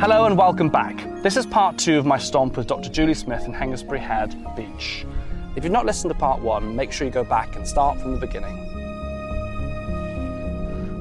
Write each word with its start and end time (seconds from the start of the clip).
Hello 0.00 0.26
and 0.26 0.36
welcome 0.36 0.68
back. 0.68 1.22
This 1.22 1.36
is 1.36 1.46
part 1.46 1.78
two 1.78 1.98
of 1.98 2.04
my 2.04 2.18
stomp 2.18 2.56
with 2.58 2.66
Dr. 2.66 2.90
Julie 2.90 3.14
Smith 3.14 3.46
in 3.46 3.54
Hengistbury 3.54 4.00
Head 4.00 4.36
Beach. 4.54 5.06
If 5.56 5.64
you've 5.64 5.72
not 5.72 5.86
listened 5.86 6.12
to 6.12 6.18
part 6.18 6.42
one, 6.42 6.76
make 6.76 6.92
sure 6.92 7.06
you 7.06 7.12
go 7.12 7.24
back 7.24 7.56
and 7.56 7.66
start 7.66 7.98
from 8.00 8.12
the 8.12 8.18
beginning. 8.18 8.54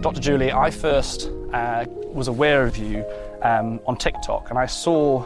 Dr. 0.01 0.21
Julie, 0.21 0.51
I 0.51 0.71
first 0.71 1.29
uh, 1.51 1.85
was 2.13 2.27
aware 2.27 2.65
of 2.65 2.77
you 2.77 3.03
um, 3.41 3.79
on 3.85 3.97
TikTok, 3.97 4.49
and 4.51 4.59
I 4.59 4.67
saw 4.67 5.25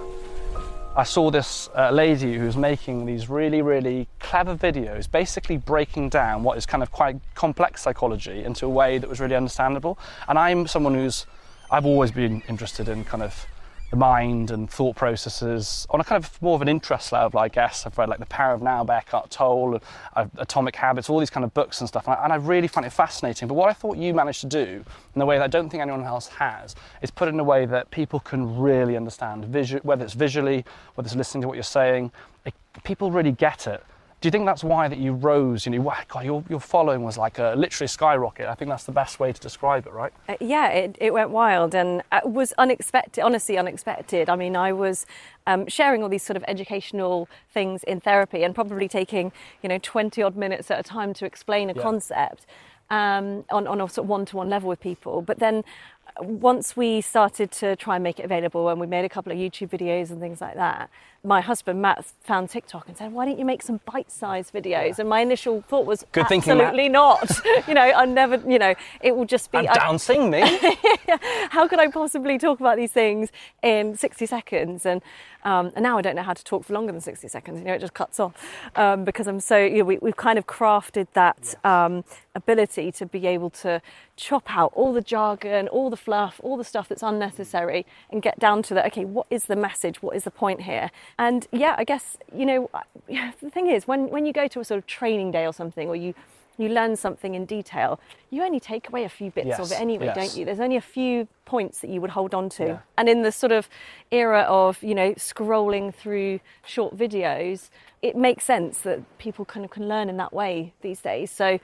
I 0.97 1.03
saw 1.03 1.29
this 1.29 1.69
uh, 1.75 1.91
lady 1.91 2.39
who 2.39 2.45
was 2.45 2.57
making 2.57 3.05
these 3.05 3.29
really, 3.29 3.61
really 3.61 4.07
clever 4.19 4.55
videos, 4.55 5.09
basically 5.09 5.57
breaking 5.57 6.09
down 6.09 6.41
what 6.41 6.57
is 6.57 6.65
kind 6.65 6.81
of 6.81 6.91
quite 6.91 7.17
complex 7.35 7.83
psychology 7.83 8.43
into 8.43 8.65
a 8.65 8.69
way 8.69 8.97
that 8.97 9.07
was 9.07 9.19
really 9.19 9.35
understandable. 9.35 9.99
And 10.27 10.39
I'm 10.39 10.65
someone 10.65 10.95
who's 10.95 11.27
I've 11.69 11.85
always 11.85 12.11
been 12.11 12.41
interested 12.49 12.89
in 12.89 13.03
kind 13.03 13.21
of 13.21 13.45
the 13.89 13.95
mind 13.95 14.51
and 14.51 14.69
thought 14.69 14.95
processes 14.95 15.87
on 15.89 16.01
a 16.01 16.03
kind 16.03 16.21
of 16.21 16.41
more 16.41 16.55
of 16.55 16.61
an 16.61 16.67
interest 16.67 17.11
level, 17.11 17.39
I 17.39 17.47
guess. 17.47 17.85
I've 17.85 17.97
read 17.97 18.09
like 18.09 18.19
The 18.19 18.25
Power 18.25 18.53
of 18.53 18.61
Now 18.61 18.83
by 18.83 18.97
Eckhart 18.97 19.29
Tolle, 19.29 19.81
uh, 20.15 20.25
Atomic 20.37 20.75
Habits, 20.75 21.09
all 21.09 21.19
these 21.19 21.29
kind 21.29 21.43
of 21.45 21.53
books 21.53 21.79
and 21.79 21.87
stuff, 21.87 22.05
and 22.07 22.15
I, 22.15 22.23
and 22.23 22.33
I, 22.33 22.35
really 22.35 22.67
find 22.67 22.85
it 22.85 22.91
fascinating. 22.91 23.47
But 23.47 23.53
what 23.53 23.69
I 23.69 23.73
thought 23.73 23.97
you 23.97 24.13
managed 24.13 24.41
to 24.41 24.47
do, 24.47 24.83
in 25.15 25.21
a 25.21 25.25
way 25.25 25.37
that 25.37 25.43
I 25.43 25.47
don't 25.47 25.69
think 25.69 25.81
anyone 25.81 26.03
else 26.03 26.27
has, 26.27 26.75
is 27.01 27.11
put 27.11 27.27
it 27.27 27.33
in 27.33 27.39
a 27.39 27.43
way 27.43 27.65
that 27.65 27.89
people 27.91 28.19
can 28.19 28.57
really 28.59 28.97
understand, 28.97 29.45
visu- 29.45 29.79
whether 29.83 30.03
it's 30.03 30.13
visually, 30.13 30.65
whether 30.95 31.07
it's 31.07 31.15
listening 31.15 31.43
to 31.43 31.47
what 31.47 31.55
you're 31.55 31.63
saying. 31.63 32.11
It, 32.45 32.53
people 32.83 33.11
really 33.11 33.31
get 33.31 33.67
it 33.67 33.83
do 34.19 34.27
you 34.27 34.31
think 34.31 34.47
that's 34.47 34.63
why 34.63 34.87
that 34.87 34.97
you 34.97 35.13
rose? 35.13 35.65
You 35.67 35.73
know, 35.73 35.93
God, 36.07 36.25
your, 36.25 36.43
your 36.49 36.59
following 36.59 37.03
was 37.03 37.19
like 37.19 37.37
a 37.37 37.53
literally 37.55 37.87
skyrocket. 37.87 38.47
I 38.47 38.55
think 38.55 38.69
that's 38.69 38.85
the 38.85 38.91
best 38.91 39.19
way 39.19 39.31
to 39.31 39.39
describe 39.39 39.85
it, 39.85 39.93
right? 39.93 40.11
Uh, 40.27 40.35
yeah, 40.41 40.69
it, 40.69 40.97
it 40.99 41.13
went 41.13 41.29
wild 41.29 41.75
and 41.75 41.99
it 41.99 42.05
uh, 42.11 42.21
was 42.27 42.51
unexpected, 42.57 43.21
honestly 43.21 43.59
unexpected. 43.59 44.27
I 44.27 44.35
mean, 44.35 44.55
I 44.55 44.73
was 44.73 45.05
um, 45.45 45.67
sharing 45.67 46.01
all 46.01 46.09
these 46.09 46.23
sort 46.23 46.35
of 46.35 46.43
educational 46.47 47.29
things 47.53 47.83
in 47.83 47.99
therapy 47.99 48.43
and 48.43 48.55
probably 48.55 48.87
taking, 48.87 49.31
you 49.61 49.69
know, 49.69 49.77
20 49.77 50.23
odd 50.23 50.35
minutes 50.35 50.71
at 50.71 50.79
a 50.79 50.83
time 50.83 51.13
to 51.13 51.25
explain 51.25 51.69
a 51.69 51.73
yeah. 51.73 51.81
concept 51.83 52.47
um, 52.89 53.45
on, 53.51 53.67
on 53.67 53.81
a 53.81 53.87
sort 53.87 54.05
of 54.05 54.09
one-to-one 54.09 54.49
level 54.49 54.69
with 54.69 54.79
people. 54.79 55.21
But 55.21 55.37
then 55.37 55.63
once 56.19 56.75
we 56.75 57.01
started 57.01 57.51
to 57.51 57.75
try 57.75 57.95
and 57.95 58.03
make 58.03 58.19
it 58.19 58.25
available 58.25 58.69
and 58.69 58.79
we 58.79 58.87
made 58.87 59.05
a 59.05 59.09
couple 59.09 59.31
of 59.31 59.37
YouTube 59.37 59.69
videos 59.69 60.09
and 60.09 60.19
things 60.19 60.41
like 60.41 60.55
that, 60.55 60.89
my 61.23 61.41
husband 61.41 61.81
Matt 61.81 62.05
found 62.21 62.49
TikTok 62.49 62.87
and 62.87 62.95
said, 62.95 63.11
"Why 63.11 63.25
don't 63.25 63.37
you 63.37 63.45
make 63.45 63.61
some 63.61 63.81
bite-sized 63.85 64.53
videos?" 64.53 64.65
Yeah. 64.65 64.95
And 64.99 65.09
my 65.09 65.19
initial 65.19 65.61
thought 65.67 65.85
was, 65.85 66.05
Good 66.11 66.21
"Absolutely 66.21 66.83
thinking, 66.83 66.91
not." 66.91 67.29
you 67.67 67.73
know, 67.73 67.81
I 67.81 68.05
never, 68.05 68.37
you 68.49 68.59
know, 68.59 68.73
it 69.01 69.15
will 69.15 69.25
just 69.25 69.51
be. 69.51 69.59
I'm 69.59 69.65
dancing 69.65 70.29
me. 70.29 70.41
How 71.49 71.67
could 71.67 71.79
I 71.79 71.87
possibly 71.87 72.37
talk 72.37 72.59
about 72.59 72.77
these 72.77 72.91
things 72.91 73.31
in 73.61 73.97
60 73.97 74.25
seconds? 74.25 74.85
And 74.85 75.01
um, 75.43 75.71
and 75.75 75.83
now 75.83 75.97
I 75.97 76.01
don't 76.01 76.15
know 76.15 76.23
how 76.23 76.33
to 76.33 76.43
talk 76.43 76.65
for 76.65 76.73
longer 76.73 76.91
than 76.91 76.99
60 76.99 77.27
seconds. 77.27 77.59
You 77.59 77.65
know, 77.65 77.73
it 77.73 77.79
just 77.79 77.93
cuts 77.93 78.19
off 78.19 78.33
um, 78.75 79.05
because 79.05 79.27
I'm 79.27 79.39
so. 79.39 79.57
You 79.57 79.79
know, 79.79 79.85
we, 79.85 79.99
have 80.03 80.17
kind 80.17 80.37
of 80.37 80.45
crafted 80.45 81.07
that 81.13 81.55
um, 81.63 82.03
ability 82.35 82.91
to 82.93 83.05
be 83.05 83.25
able 83.27 83.49
to 83.51 83.81
chop 84.17 84.53
out 84.53 84.73
all 84.75 84.91
the 84.91 85.01
jargon, 85.01 85.67
all 85.69 85.89
the 85.89 85.97
fluff, 85.97 86.41
all 86.43 86.57
the 86.57 86.63
stuff 86.63 86.89
that's 86.89 87.03
unnecessary, 87.03 87.85
and 88.11 88.21
get 88.21 88.37
down 88.39 88.63
to 88.63 88.73
the 88.73 88.85
okay. 88.87 89.05
What 89.05 89.27
is 89.29 89.45
the 89.45 89.55
message? 89.55 90.01
What 90.01 90.15
is 90.15 90.25
the 90.25 90.31
point 90.31 90.63
here? 90.63 90.91
And 91.17 91.47
yeah, 91.51 91.75
I 91.77 91.83
guess, 91.83 92.17
you 92.35 92.45
know, 92.45 92.69
the 93.07 93.49
thing 93.49 93.67
is, 93.67 93.87
when, 93.87 94.09
when 94.09 94.25
you 94.25 94.33
go 94.33 94.47
to 94.47 94.59
a 94.59 94.65
sort 94.65 94.79
of 94.79 94.87
training 94.87 95.31
day 95.31 95.45
or 95.45 95.53
something, 95.53 95.87
or 95.87 95.95
you, 95.95 96.13
you 96.57 96.69
learn 96.69 96.95
something 96.95 97.35
in 97.35 97.45
detail, 97.45 97.99
you 98.31 98.43
only 98.43 98.59
take 98.59 98.89
away 98.89 99.03
a 99.03 99.09
few 99.09 99.29
bits 99.29 99.47
yes, 99.47 99.59
of 99.59 99.71
it 99.71 99.79
anyway, 99.79 100.07
yes. 100.07 100.15
don't 100.15 100.35
you? 100.35 100.45
There's 100.45 100.59
only 100.59 100.77
a 100.77 100.81
few 100.81 101.27
points 101.45 101.79
that 101.81 101.89
you 101.89 102.01
would 102.01 102.09
hold 102.09 102.33
on 102.33 102.49
to. 102.49 102.65
Yeah. 102.65 102.79
And 102.97 103.07
in 103.07 103.21
the 103.21 103.31
sort 103.31 103.51
of 103.51 103.69
era 104.11 104.41
of, 104.41 104.81
you 104.81 104.95
know, 104.95 105.13
scrolling 105.13 105.93
through 105.93 106.39
short 106.65 106.97
videos, 106.97 107.69
it 108.01 108.15
makes 108.15 108.43
sense 108.43 108.79
that 108.79 109.17
people 109.19 109.45
kind 109.45 109.63
of 109.63 109.71
can 109.71 109.87
learn 109.87 110.09
in 110.09 110.17
that 110.17 110.33
way 110.33 110.73
these 110.81 110.99
days. 110.99 111.29
So 111.29 111.59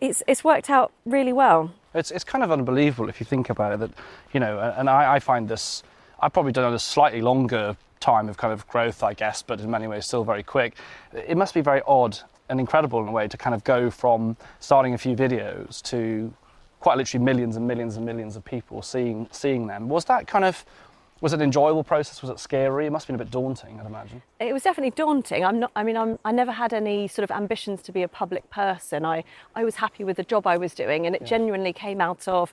it's, 0.00 0.22
it's 0.26 0.44
worked 0.44 0.70
out 0.70 0.92
really 1.04 1.32
well. 1.32 1.72
It's, 1.94 2.10
it's 2.10 2.24
kind 2.24 2.44
of 2.44 2.52
unbelievable 2.52 3.08
if 3.08 3.20
you 3.20 3.26
think 3.26 3.50
about 3.50 3.72
it 3.72 3.80
that, 3.80 3.90
you 4.32 4.40
know, 4.40 4.58
and 4.76 4.88
I, 4.88 5.14
I 5.14 5.18
find 5.18 5.48
this, 5.48 5.82
I've 6.20 6.32
probably 6.32 6.52
done 6.52 6.72
a 6.72 6.78
slightly 6.78 7.20
longer 7.20 7.76
time 8.00 8.28
of 8.28 8.36
kind 8.36 8.52
of 8.52 8.66
growth, 8.68 9.02
I 9.02 9.14
guess, 9.14 9.42
but 9.42 9.60
in 9.60 9.70
many 9.70 9.86
ways 9.86 10.06
still 10.06 10.24
very 10.24 10.42
quick. 10.42 10.76
It 11.12 11.36
must 11.36 11.54
be 11.54 11.60
very 11.60 11.82
odd 11.86 12.18
and 12.48 12.60
incredible 12.60 13.00
in 13.02 13.08
a 13.08 13.12
way 13.12 13.28
to 13.28 13.36
kind 13.36 13.54
of 13.54 13.64
go 13.64 13.90
from 13.90 14.36
starting 14.60 14.94
a 14.94 14.98
few 14.98 15.16
videos 15.16 15.82
to 15.82 16.32
quite 16.80 16.96
literally 16.96 17.24
millions 17.24 17.56
and 17.56 17.66
millions 17.66 17.96
and 17.96 18.06
millions 18.06 18.36
of 18.36 18.44
people 18.44 18.82
seeing 18.82 19.28
seeing 19.32 19.66
them. 19.66 19.88
Was 19.88 20.04
that 20.06 20.26
kind 20.26 20.44
of 20.44 20.64
was 21.20 21.32
it 21.32 21.36
an 21.36 21.42
enjoyable 21.42 21.82
process? 21.82 22.22
Was 22.22 22.30
it 22.30 22.38
scary? 22.38 22.86
It 22.86 22.90
must 22.90 23.06
have 23.06 23.16
been 23.16 23.20
a 23.20 23.24
bit 23.24 23.32
daunting, 23.32 23.80
I'd 23.80 23.86
imagine. 23.86 24.22
It 24.40 24.52
was 24.52 24.62
definitely 24.62 24.92
daunting. 24.92 25.44
I'm 25.44 25.58
not. 25.58 25.72
I 25.74 25.82
mean, 25.82 25.96
I'm, 25.96 26.18
I 26.24 26.32
never 26.32 26.52
had 26.52 26.72
any 26.72 27.08
sort 27.08 27.24
of 27.24 27.30
ambitions 27.34 27.82
to 27.82 27.92
be 27.92 28.02
a 28.02 28.08
public 28.08 28.48
person. 28.50 29.04
I, 29.04 29.24
I 29.54 29.64
was 29.64 29.76
happy 29.76 30.04
with 30.04 30.16
the 30.16 30.22
job 30.22 30.46
I 30.46 30.56
was 30.56 30.74
doing, 30.74 31.06
and 31.06 31.16
it 31.16 31.22
yeah. 31.22 31.28
genuinely 31.28 31.72
came 31.72 32.00
out 32.00 32.28
of 32.28 32.52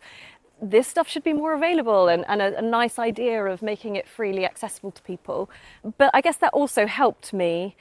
this 0.62 0.88
stuff 0.88 1.08
should 1.08 1.24
be 1.24 1.34
more 1.34 1.54
available 1.54 2.08
and, 2.08 2.24
and 2.30 2.42
a, 2.42 2.58
a, 2.58 2.62
nice 2.62 2.98
idea 2.98 3.44
of 3.44 3.62
making 3.62 3.98
it 3.98 4.08
freely 4.08 4.46
accessible 4.46 4.90
to 4.90 5.02
people. 5.02 5.50
But 5.98 6.10
I 6.14 6.22
guess 6.22 6.38
that 6.38 6.54
also 6.54 6.88
helped 6.88 7.34
me 7.34 7.76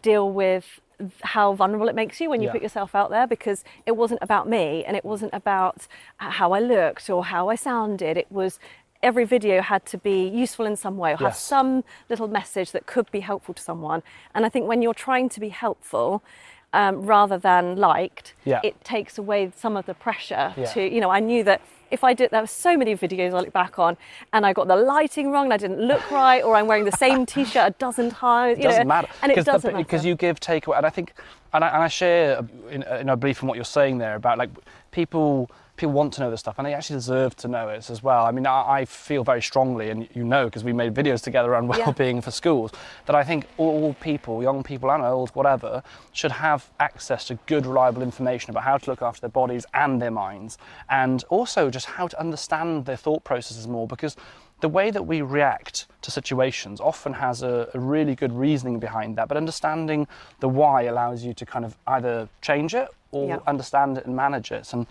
deal 0.00 0.30
with 0.30 0.80
how 1.22 1.54
vulnerable 1.54 1.88
it 1.88 1.94
makes 1.94 2.20
you 2.20 2.30
when 2.30 2.40
you 2.40 2.46
yeah. 2.46 2.52
put 2.52 2.62
yourself 2.62 2.94
out 2.94 3.10
there 3.10 3.26
because 3.26 3.64
it 3.86 3.92
wasn't 3.92 4.20
about 4.22 4.48
me 4.48 4.84
and 4.84 4.96
it 4.96 5.04
wasn't 5.04 5.32
about 5.32 5.86
how 6.18 6.52
I 6.52 6.60
looked 6.60 7.08
or 7.08 7.24
how 7.24 7.48
I 7.48 7.54
sounded. 7.54 8.16
It 8.16 8.30
was 8.30 8.58
every 9.02 9.24
video 9.24 9.62
had 9.62 9.86
to 9.86 9.98
be 9.98 10.26
useful 10.28 10.66
in 10.66 10.76
some 10.76 10.96
way 10.96 11.12
or 11.12 11.16
have 11.16 11.36
some 11.36 11.84
little 12.08 12.28
message 12.28 12.72
that 12.72 12.86
could 12.86 13.10
be 13.10 13.20
helpful 13.20 13.54
to 13.54 13.62
someone. 13.62 14.02
And 14.34 14.44
I 14.44 14.48
think 14.48 14.66
when 14.66 14.82
you're 14.82 14.94
trying 14.94 15.28
to 15.30 15.40
be 15.40 15.48
helpful, 15.48 16.22
um, 16.72 17.02
rather 17.02 17.38
than 17.38 17.76
liked, 17.76 18.34
yeah. 18.44 18.60
it 18.62 18.82
takes 18.84 19.18
away 19.18 19.52
some 19.56 19.76
of 19.76 19.86
the 19.86 19.94
pressure 19.94 20.54
yeah. 20.56 20.66
to, 20.66 20.82
you 20.82 21.00
know, 21.00 21.10
I 21.10 21.20
knew 21.20 21.42
that 21.44 21.60
if 21.90 22.04
I 22.04 22.14
did, 22.14 22.30
there 22.30 22.40
were 22.40 22.46
so 22.46 22.76
many 22.76 22.94
videos 22.94 23.34
I 23.34 23.40
look 23.40 23.52
back 23.52 23.78
on, 23.78 23.96
and 24.32 24.46
I 24.46 24.52
got 24.52 24.68
the 24.68 24.76
lighting 24.76 25.32
wrong, 25.32 25.46
and 25.46 25.52
I 25.52 25.56
didn't 25.56 25.80
look 25.80 26.08
right, 26.10 26.40
or 26.42 26.54
I'm 26.54 26.68
wearing 26.68 26.84
the 26.84 26.92
same 26.92 27.26
T-shirt 27.26 27.68
a 27.68 27.74
dozen 27.78 28.10
times. 28.12 28.58
It 28.58 28.62
doesn't 28.62 28.82
know, 28.82 28.88
matter, 28.88 29.08
and 29.22 29.32
it 29.32 29.44
doesn't 29.44 29.62
the, 29.62 29.72
matter 29.72 29.84
because 29.84 30.04
you 30.04 30.14
give 30.14 30.38
takeaway, 30.38 30.76
and 30.76 30.86
I 30.86 30.90
think, 30.90 31.14
and 31.52 31.64
I, 31.64 31.68
and 31.68 31.82
I 31.82 31.88
share 31.88 32.46
in, 32.70 32.84
in 32.84 33.08
a 33.08 33.16
belief 33.16 33.42
in 33.42 33.48
what 33.48 33.56
you're 33.56 33.64
saying 33.64 33.98
there 33.98 34.14
about 34.14 34.38
like 34.38 34.50
people 34.92 35.50
people 35.80 35.94
want 35.94 36.12
to 36.12 36.20
know 36.20 36.30
this 36.30 36.40
stuff 36.40 36.58
and 36.58 36.66
they 36.66 36.74
actually 36.74 36.96
deserve 36.96 37.34
to 37.34 37.48
know 37.48 37.70
it 37.70 37.88
as 37.88 38.02
well. 38.02 38.26
I 38.26 38.32
mean, 38.32 38.46
I, 38.46 38.80
I 38.80 38.84
feel 38.84 39.24
very 39.24 39.40
strongly, 39.40 39.88
and 39.88 40.06
you 40.14 40.24
know, 40.24 40.44
because 40.44 40.62
we 40.62 40.74
made 40.74 40.92
videos 40.92 41.22
together 41.22 41.54
on 41.54 41.66
well-being 41.66 42.16
yeah. 42.16 42.20
for 42.20 42.30
schools, 42.30 42.70
that 43.06 43.16
I 43.16 43.24
think 43.24 43.46
all 43.56 43.94
people, 43.94 44.42
young 44.42 44.62
people 44.62 44.90
and 44.90 45.02
old, 45.02 45.30
whatever, 45.30 45.82
should 46.12 46.32
have 46.32 46.68
access 46.78 47.24
to 47.28 47.38
good, 47.46 47.64
reliable 47.64 48.02
information 48.02 48.50
about 48.50 48.64
how 48.64 48.76
to 48.76 48.90
look 48.90 49.00
after 49.00 49.22
their 49.22 49.30
bodies 49.30 49.64
and 49.72 50.02
their 50.02 50.10
minds, 50.10 50.58
and 50.90 51.24
also 51.30 51.70
just 51.70 51.86
how 51.86 52.06
to 52.06 52.20
understand 52.20 52.84
their 52.84 52.96
thought 52.96 53.24
processes 53.24 53.66
more, 53.66 53.86
because 53.86 54.16
the 54.60 54.68
way 54.68 54.90
that 54.90 55.06
we 55.06 55.22
react 55.22 55.86
to 56.02 56.10
situations 56.10 56.78
often 56.80 57.14
has 57.14 57.42
a, 57.42 57.70
a, 57.72 57.80
really 57.80 58.14
good 58.14 58.32
reasoning 58.32 58.78
behind 58.78 59.16
that, 59.16 59.28
but 59.28 59.38
understanding 59.38 60.06
the 60.40 60.48
why 60.48 60.82
allows 60.82 61.24
you 61.24 61.32
to 61.32 61.46
kind 61.46 61.64
of 61.64 61.74
either 61.86 62.28
change 62.42 62.74
it 62.74 62.88
or 63.12 63.28
yeah. 63.28 63.38
understand 63.46 63.96
it 63.96 64.04
and 64.04 64.14
manage 64.14 64.52
it. 64.52 64.70
And 64.74 64.86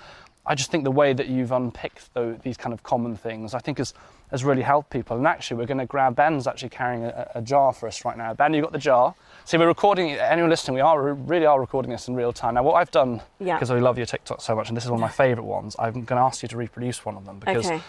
I 0.45 0.55
just 0.55 0.71
think 0.71 0.83
the 0.83 0.91
way 0.91 1.13
that 1.13 1.27
you've 1.27 1.51
unpicked 1.51 2.13
the, 2.13 2.39
these 2.43 2.57
kind 2.57 2.73
of 2.73 2.81
common 2.81 3.15
things, 3.15 3.53
I 3.53 3.59
think 3.59 3.77
has, 3.77 3.93
has 4.31 4.43
really 4.43 4.61
helped 4.61 4.89
people. 4.89 5.17
And 5.17 5.27
actually, 5.27 5.57
we're 5.57 5.67
going 5.67 5.79
to 5.79 5.85
grab 5.85 6.15
Ben's 6.15 6.47
actually 6.47 6.69
carrying 6.69 7.03
a, 7.03 7.31
a 7.35 7.41
jar 7.41 7.73
for 7.73 7.87
us 7.87 8.03
right 8.03 8.17
now. 8.17 8.33
Ben, 8.33 8.53
you 8.53 8.61
got 8.61 8.71
the 8.71 8.79
jar. 8.79 9.13
See, 9.45 9.57
we're 9.57 9.67
recording. 9.67 10.11
Anyone 10.11 10.49
listening, 10.49 10.75
we 10.75 10.81
are 10.81 11.13
really 11.13 11.45
are 11.45 11.59
recording 11.59 11.91
this 11.91 12.07
in 12.07 12.15
real 12.15 12.33
time. 12.33 12.55
Now, 12.55 12.63
what 12.63 12.75
I've 12.75 12.91
done 12.91 13.21
because 13.37 13.69
yeah. 13.69 13.75
I 13.75 13.79
love 13.79 13.97
your 13.97 14.07
TikTok 14.07 14.41
so 14.41 14.55
much, 14.55 14.69
and 14.69 14.77
this 14.77 14.85
is 14.85 14.89
one 14.89 14.97
of 14.97 15.01
my 15.01 15.09
favourite 15.09 15.47
ones. 15.47 15.75
I'm 15.77 15.93
going 15.93 16.05
to 16.05 16.25
ask 16.25 16.41
you 16.41 16.49
to 16.49 16.57
reproduce 16.57 17.05
one 17.05 17.15
of 17.15 17.25
them 17.25 17.39
because. 17.39 17.65
Okay. 17.65 17.81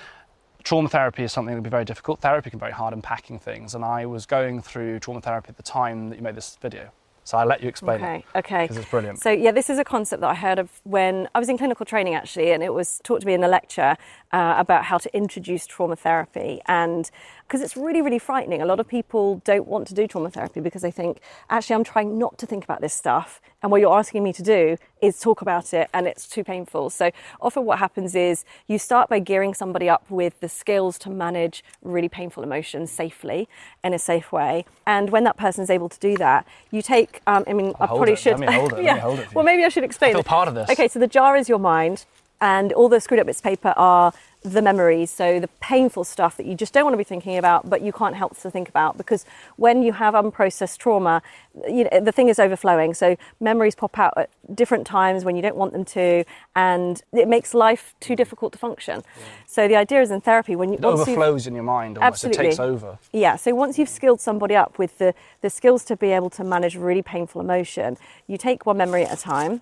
Trauma 0.62 0.90
therapy 0.90 1.22
is 1.22 1.32
something 1.32 1.54
that 1.54 1.56
can 1.56 1.62
be 1.62 1.70
very 1.70 1.86
difficult. 1.86 2.20
Therapy 2.20 2.50
can 2.50 2.58
be 2.58 2.60
very 2.60 2.72
hard 2.72 2.92
unpacking 2.92 3.38
things, 3.38 3.74
and 3.74 3.82
I 3.82 4.04
was 4.04 4.26
going 4.26 4.60
through 4.60 4.98
trauma 4.98 5.22
therapy 5.22 5.48
at 5.48 5.56
the 5.56 5.62
time 5.62 6.10
that 6.10 6.16
you 6.16 6.22
made 6.22 6.34
this 6.34 6.58
video. 6.60 6.90
So 7.30 7.38
I 7.38 7.44
let 7.44 7.62
you 7.62 7.68
explain 7.68 8.02
Okay, 8.02 8.24
it. 8.34 8.38
okay. 8.38 8.64
Because 8.64 8.76
it's 8.78 8.90
brilliant. 8.90 9.20
So, 9.20 9.30
yeah, 9.30 9.52
this 9.52 9.70
is 9.70 9.78
a 9.78 9.84
concept 9.84 10.20
that 10.22 10.30
I 10.30 10.34
heard 10.34 10.58
of 10.58 10.68
when 10.82 11.28
I 11.32 11.38
was 11.38 11.48
in 11.48 11.56
clinical 11.56 11.86
training 11.86 12.16
actually, 12.16 12.50
and 12.50 12.60
it 12.60 12.74
was 12.74 13.00
taught 13.04 13.20
to 13.20 13.26
me 13.26 13.34
in 13.34 13.44
a 13.44 13.48
lecture 13.48 13.96
uh, 14.32 14.54
about 14.58 14.84
how 14.84 14.98
to 14.98 15.16
introduce 15.16 15.64
trauma 15.64 15.94
therapy. 15.94 16.60
And 16.66 17.08
because 17.50 17.62
it's 17.62 17.76
really, 17.76 18.00
really 18.00 18.20
frightening, 18.20 18.62
a 18.62 18.64
lot 18.64 18.78
of 18.78 18.86
people 18.86 19.42
don't 19.44 19.66
want 19.66 19.84
to 19.88 19.92
do 19.92 20.06
trauma 20.06 20.30
therapy 20.30 20.60
because 20.60 20.82
they 20.82 20.90
think, 20.92 21.18
actually, 21.50 21.74
I'm 21.74 21.82
trying 21.82 22.16
not 22.16 22.38
to 22.38 22.46
think 22.46 22.62
about 22.62 22.80
this 22.80 22.94
stuff. 22.94 23.40
And 23.60 23.72
what 23.72 23.80
you're 23.80 23.98
asking 23.98 24.22
me 24.22 24.32
to 24.34 24.42
do 24.42 24.76
is 25.02 25.18
talk 25.18 25.42
about 25.42 25.74
it, 25.74 25.90
and 25.92 26.06
it's 26.06 26.28
too 26.28 26.44
painful. 26.44 26.90
So, 26.90 27.10
often 27.40 27.64
what 27.64 27.80
happens 27.80 28.14
is 28.14 28.44
you 28.68 28.78
start 28.78 29.08
by 29.08 29.18
gearing 29.18 29.52
somebody 29.52 29.88
up 29.88 30.08
with 30.08 30.38
the 30.38 30.48
skills 30.48 30.96
to 31.00 31.10
manage 31.10 31.64
really 31.82 32.08
painful 32.08 32.44
emotions 32.44 32.92
safely 32.92 33.48
in 33.82 33.94
a 33.94 33.98
safe 33.98 34.30
way. 34.30 34.64
And 34.86 35.10
when 35.10 35.24
that 35.24 35.36
person 35.36 35.64
is 35.64 35.70
able 35.70 35.88
to 35.88 35.98
do 35.98 36.16
that, 36.18 36.46
you 36.70 36.82
take, 36.82 37.20
um, 37.26 37.42
I 37.48 37.52
mean, 37.52 37.74
I 37.80 37.86
hold 37.86 37.98
probably 37.98 38.12
it. 38.12 38.20
should. 38.20 38.38
Let 38.38 38.48
me 38.48 38.54
hold 38.54 38.74
it. 38.74 38.84
Yeah. 38.90 38.98
hold 38.98 39.18
it 39.18 39.34
Well, 39.34 39.44
maybe 39.44 39.64
I 39.64 39.70
should 39.70 39.84
explain. 39.84 40.12
I 40.12 40.14
feel 40.14 40.22
part 40.22 40.46
of 40.46 40.54
this. 40.54 40.70
Okay, 40.70 40.86
so 40.86 41.00
the 41.00 41.08
jar 41.08 41.36
is 41.36 41.48
your 41.48 41.58
mind, 41.58 42.06
and 42.40 42.72
all 42.72 42.88
the 42.88 43.00
screwed 43.00 43.20
up 43.20 43.26
bits 43.26 43.38
of 43.38 43.44
paper 43.44 43.74
are 43.76 44.12
the 44.42 44.62
memories. 44.62 45.10
So 45.10 45.38
the 45.38 45.48
painful 45.60 46.04
stuff 46.04 46.36
that 46.38 46.46
you 46.46 46.54
just 46.54 46.72
don't 46.72 46.84
want 46.84 46.94
to 46.94 46.98
be 46.98 47.04
thinking 47.04 47.36
about, 47.36 47.68
but 47.68 47.82
you 47.82 47.92
can't 47.92 48.16
help 48.16 48.38
to 48.40 48.50
think 48.50 48.68
about 48.68 48.96
because 48.96 49.26
when 49.56 49.82
you 49.82 49.92
have 49.92 50.14
unprocessed 50.14 50.78
trauma, 50.78 51.22
you 51.68 51.84
know, 51.84 52.00
the 52.00 52.12
thing 52.12 52.28
is 52.28 52.38
overflowing. 52.38 52.94
So 52.94 53.16
memories 53.38 53.74
pop 53.74 53.98
out 53.98 54.14
at 54.16 54.30
different 54.54 54.86
times 54.86 55.24
when 55.24 55.36
you 55.36 55.42
don't 55.42 55.56
want 55.56 55.72
them 55.72 55.84
to, 55.86 56.24
and 56.56 57.02
it 57.12 57.28
makes 57.28 57.52
life 57.52 57.94
too 58.00 58.14
mm. 58.14 58.16
difficult 58.16 58.52
to 58.52 58.58
function. 58.58 59.02
So 59.46 59.68
the 59.68 59.76
idea 59.76 60.00
is 60.00 60.10
in 60.10 60.22
therapy 60.22 60.56
when 60.56 60.70
you 60.70 60.78
It 60.78 60.84
overflows 60.84 61.46
in 61.46 61.54
your 61.54 61.64
mind 61.64 61.98
almost. 61.98 62.24
Absolutely. 62.24 62.46
It 62.46 62.50
takes 62.50 62.60
over. 62.60 62.98
yeah, 63.12 63.36
so 63.36 63.54
once 63.54 63.78
you've 63.78 63.88
skilled 63.90 64.20
somebody 64.20 64.56
up 64.56 64.78
with 64.78 64.96
the, 64.98 65.14
the 65.42 65.50
skills 65.50 65.84
to 65.84 65.96
be 65.96 66.12
able 66.12 66.30
to 66.30 66.44
manage 66.44 66.76
really 66.76 67.02
painful 67.02 67.42
emotion, 67.42 67.98
you 68.26 68.38
take 68.38 68.64
one 68.64 68.78
memory 68.78 69.04
at 69.04 69.18
a 69.18 69.20
time, 69.20 69.60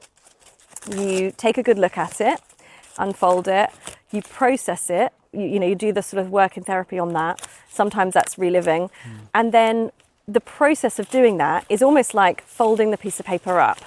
you 0.88 1.32
take 1.36 1.58
a 1.58 1.62
good 1.62 1.78
look 1.78 1.98
at 1.98 2.20
it, 2.20 2.40
unfold 2.98 3.48
it, 3.48 3.70
you 4.10 4.22
process 4.22 4.90
it, 4.90 5.12
you, 5.32 5.42
you 5.42 5.60
know, 5.60 5.66
you 5.66 5.74
do 5.74 5.92
the 5.92 6.02
sort 6.02 6.20
of 6.20 6.30
work 6.30 6.56
in 6.56 6.64
therapy 6.64 6.98
on 6.98 7.12
that. 7.12 7.46
Sometimes 7.70 8.14
that's 8.14 8.38
reliving. 8.38 8.90
Hmm. 9.04 9.10
And 9.34 9.52
then 9.52 9.92
the 10.26 10.40
process 10.40 10.98
of 10.98 11.08
doing 11.08 11.38
that 11.38 11.64
is 11.68 11.82
almost 11.82 12.14
like 12.14 12.42
folding 12.42 12.90
the 12.90 12.98
piece 12.98 13.18
of 13.20 13.26
paper 13.26 13.58
up. 13.60 13.78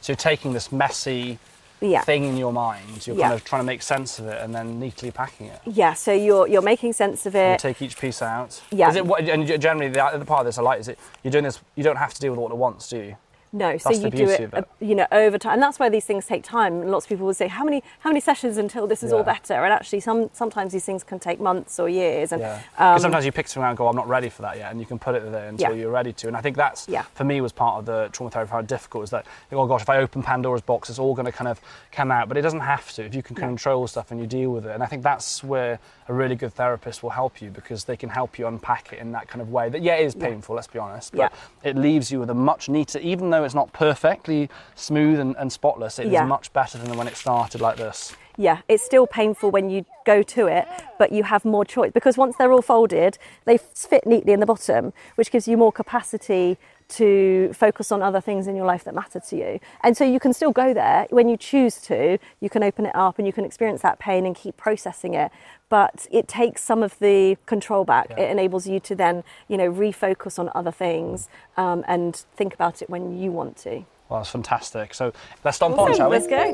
So 0.00 0.12
you're 0.12 0.16
taking 0.16 0.52
this 0.52 0.70
messy 0.72 1.38
Yeah. 1.80 2.02
thing 2.02 2.22
in 2.24 2.36
your 2.36 2.52
mind, 2.52 3.04
you're 3.06 3.16
Yeah. 3.16 3.28
kind 3.28 3.34
of 3.34 3.44
trying 3.44 3.62
to 3.62 3.66
make 3.66 3.82
sense 3.82 4.20
of 4.20 4.26
it 4.28 4.40
and 4.40 4.54
then 4.54 4.78
neatly 4.78 5.10
packing 5.10 5.48
it. 5.48 5.60
Yeah, 5.66 5.94
so 5.94 6.12
you're 6.12 6.46
you're 6.46 6.62
making 6.62 6.92
sense 6.92 7.26
of 7.26 7.34
it. 7.34 7.52
You 7.52 7.58
take 7.72 7.82
each 7.82 7.98
piece 7.98 8.22
out. 8.22 8.60
Yeah. 8.70 8.88
Is 8.88 8.94
it 8.96 9.04
what, 9.04 9.28
and 9.28 9.46
generally, 9.60 9.88
the 9.90 10.24
part 10.24 10.40
of 10.40 10.46
this 10.46 10.58
I 10.58 10.62
like 10.62 10.78
is 10.80 10.86
it 10.88 10.98
you're 11.24 11.32
doing 11.32 11.42
this. 11.44 11.58
You 11.74 11.82
don't 11.82 11.96
have 11.96 12.14
to 12.14 12.20
deal 12.20 12.30
with 12.32 12.38
it 12.38 12.42
all 12.42 12.50
at 12.50 12.56
once, 12.56 12.88
do 12.88 12.98
you? 12.98 13.16
No, 13.54 13.76
so 13.76 13.90
you 13.90 14.08
do 14.08 14.30
it, 14.30 14.40
it. 14.40 14.54
uh, 14.54 14.62
you 14.80 14.94
know, 14.94 15.06
over 15.12 15.36
time, 15.36 15.54
and 15.54 15.62
that's 15.62 15.78
why 15.78 15.90
these 15.90 16.06
things 16.06 16.24
take 16.24 16.42
time. 16.42 16.80
And 16.80 16.90
lots 16.90 17.04
of 17.04 17.10
people 17.10 17.26
will 17.26 17.34
say, 17.34 17.48
"How 17.48 17.64
many, 17.64 17.82
how 17.98 18.08
many 18.08 18.20
sessions 18.20 18.56
until 18.56 18.86
this 18.86 19.02
is 19.02 19.12
all 19.12 19.22
better?" 19.22 19.52
And 19.52 19.70
actually, 19.74 20.00
some 20.00 20.30
sometimes 20.32 20.72
these 20.72 20.86
things 20.86 21.04
can 21.04 21.18
take 21.18 21.38
months 21.38 21.78
or 21.78 21.86
years. 21.86 22.32
And 22.32 22.40
Yeah. 22.40 22.54
um, 22.78 22.92
Because 22.94 23.02
sometimes 23.02 23.26
you 23.26 23.32
pick 23.32 23.48
something 23.48 23.64
out 23.66 23.70
and 23.70 23.76
go, 23.78 23.88
I'm 23.88 23.96
not 23.96 24.08
ready 24.08 24.30
for 24.30 24.40
that 24.40 24.56
yet, 24.56 24.70
and 24.70 24.80
you 24.80 24.86
can 24.86 24.98
put 24.98 25.14
it 25.14 25.30
there 25.30 25.48
until 25.48 25.72
Yeah. 25.74 25.82
you're 25.82 25.90
ready 25.90 26.14
to. 26.14 26.28
And 26.28 26.36
I 26.36 26.40
think 26.40 26.56
that's, 26.56 26.88
Yeah. 26.88 27.02
for 27.14 27.24
me, 27.24 27.42
was 27.42 27.52
part 27.52 27.78
of 27.78 27.84
the 27.84 28.08
trauma 28.12 28.30
therapy, 28.30 28.50
how 28.52 28.62
difficult 28.62 29.04
is 29.04 29.10
that, 29.10 29.26
oh 29.52 29.66
gosh, 29.66 29.82
if 29.82 29.90
I 29.90 29.98
open 29.98 30.22
Pandora's 30.22 30.62
box, 30.62 30.88
it's 30.88 30.98
all 30.98 31.14
going 31.14 31.26
to 31.26 31.32
kind 31.32 31.48
of 31.48 31.60
come 31.90 32.10
out. 32.10 32.28
But 32.28 32.38
it 32.38 32.42
doesn't 32.42 32.60
have 32.60 32.90
to 32.92 33.04
if 33.04 33.14
you 33.14 33.22
can 33.22 33.36
control 33.36 33.86
stuff 33.86 34.10
and 34.10 34.18
you 34.18 34.26
deal 34.26 34.48
with 34.50 34.64
it. 34.64 34.70
And 34.72 34.82
I 34.82 34.86
think 34.86 35.02
that's 35.02 35.44
where 35.44 35.78
a 36.08 36.14
really 36.14 36.36
good 36.36 36.54
therapist 36.54 37.02
will 37.02 37.10
help 37.10 37.42
you 37.42 37.50
because 37.50 37.84
they 37.84 37.96
can 37.98 38.08
help 38.08 38.38
you 38.38 38.46
unpack 38.46 38.94
it 38.94 38.98
in 38.98 39.12
that 39.12 39.28
kind 39.28 39.42
of 39.42 39.50
way 39.52 39.68
that, 39.68 39.82
yeah, 39.82 39.96
it 39.96 40.06
is 40.06 40.14
painful, 40.14 40.54
let's 40.54 40.66
be 40.68 40.78
honest, 40.78 41.14
but 41.14 41.32
it 41.62 41.76
leaves 41.76 42.10
you 42.10 42.18
with 42.18 42.30
a 42.30 42.34
much 42.34 42.70
neater, 42.70 42.98
even 43.00 43.28
though 43.28 43.41
it's 43.44 43.54
not 43.54 43.72
perfectly 43.72 44.48
smooth 44.74 45.18
and, 45.20 45.34
and 45.38 45.52
spotless, 45.52 45.98
it 45.98 46.06
is 46.06 46.12
Yeah. 46.12 46.24
much 46.24 46.52
better 46.52 46.78
than 46.78 46.96
when 46.96 47.06
it 47.08 47.16
started 47.16 47.60
like 47.60 47.76
this. 47.76 48.14
yeah, 48.38 48.58
it's 48.66 48.82
still 48.82 49.06
painful 49.06 49.50
when 49.50 49.68
you 49.68 49.84
go 50.06 50.22
to 50.22 50.46
it, 50.46 50.66
but 50.98 51.12
you 51.12 51.22
have 51.22 51.44
more 51.44 51.64
choice 51.66 51.92
because 51.92 52.16
once 52.16 52.34
they're 52.38 52.50
all 52.50 52.62
folded, 52.62 53.18
they 53.44 53.58
fit 53.58 54.06
neatly 54.06 54.32
in 54.32 54.40
the 54.40 54.46
bottom, 54.46 54.92
which 55.16 55.30
gives 55.30 55.46
you 55.46 55.56
more 55.58 55.70
capacity 55.70 56.56
to 56.88 57.52
focus 57.52 57.92
on 57.92 58.02
other 58.02 58.20
things 58.20 58.46
in 58.46 58.56
your 58.56 58.66
life 58.66 58.84
that 58.84 58.94
matter 58.94 59.20
to 59.20 59.36
you. 59.36 59.60
And 59.82 59.96
so 59.96 60.04
you 60.04 60.20
can 60.20 60.32
still 60.32 60.52
go 60.52 60.74
there 60.74 61.06
when 61.10 61.28
you 61.28 61.36
choose 61.36 61.76
to, 61.82 62.18
you 62.40 62.50
can 62.50 62.62
open 62.62 62.86
it 62.86 62.94
up 62.94 63.18
and 63.18 63.26
you 63.26 63.32
can 63.32 63.44
experience 63.44 63.82
that 63.82 63.98
pain 63.98 64.26
and 64.26 64.36
keep 64.36 64.56
processing 64.56 65.14
it. 65.14 65.30
But 65.68 66.06
it 66.10 66.28
takes 66.28 66.62
some 66.62 66.82
of 66.82 66.98
the 66.98 67.36
control 67.46 67.84
back. 67.84 68.08
Yeah. 68.10 68.24
It 68.24 68.30
enables 68.30 68.66
you 68.66 68.78
to 68.80 68.94
then, 68.94 69.24
you 69.48 69.56
know, 69.56 69.72
refocus 69.72 70.38
on 70.38 70.50
other 70.54 70.72
things 70.72 71.28
um, 71.56 71.84
and 71.86 72.14
think 72.36 72.54
about 72.54 72.82
it 72.82 72.90
when 72.90 73.18
you 73.18 73.32
want 73.32 73.56
to. 73.58 73.84
Well, 74.08 74.20
that's 74.20 74.30
fantastic. 74.30 74.92
So 74.92 75.12
let's 75.44 75.56
stomp 75.56 75.78
on, 75.78 75.96
shall 75.96 76.10
we? 76.10 76.18
let's 76.18 76.26
go. 76.26 76.52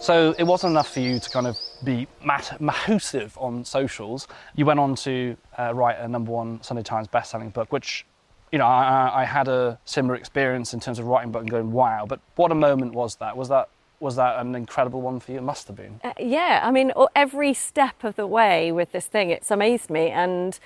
So 0.00 0.34
it 0.38 0.44
wasn't 0.44 0.70
enough 0.70 0.90
for 0.92 1.00
you 1.00 1.18
to 1.18 1.30
kind 1.30 1.46
of 1.46 1.58
be 1.84 2.06
mat- 2.24 2.58
mahoosive 2.60 3.32
on 3.36 3.64
socials. 3.64 4.26
You 4.56 4.66
went 4.66 4.80
on 4.80 4.94
to 4.96 5.36
uh, 5.58 5.72
write 5.74 5.98
a 5.98 6.08
number 6.08 6.30
one 6.32 6.62
Sunday 6.62 6.82
Times 6.82 7.08
best-selling 7.08 7.50
book, 7.50 7.72
which, 7.72 8.04
you 8.52 8.58
know, 8.58 8.66
I, 8.66 9.22
I- 9.22 9.24
had 9.24 9.48
a 9.48 9.78
similar 9.84 10.14
experience 10.16 10.74
in 10.74 10.80
terms 10.80 10.98
of 10.98 11.06
writing 11.06 11.30
a 11.30 11.32
book 11.32 11.42
and 11.42 11.50
going, 11.50 11.72
wow. 11.72 12.06
But 12.08 12.20
what 12.36 12.50
a 12.50 12.54
moment 12.54 12.94
was 12.94 13.16
that? 13.16 13.36
Was 13.36 13.48
that 13.48 13.68
was 14.00 14.14
that 14.14 14.38
an 14.38 14.54
incredible 14.54 15.00
one 15.00 15.18
for 15.18 15.32
you? 15.32 15.38
It 15.38 15.42
must 15.42 15.66
have 15.66 15.76
been. 15.76 16.00
Uh, 16.04 16.12
yeah, 16.20 16.60
I 16.62 16.70
mean, 16.70 16.92
every 17.16 17.52
step 17.52 18.04
of 18.04 18.14
the 18.14 18.28
way 18.28 18.70
with 18.70 18.92
this 18.92 19.06
thing, 19.06 19.30
it's 19.30 19.50
amazed 19.50 19.90
me. 19.90 20.08
And 20.10 20.56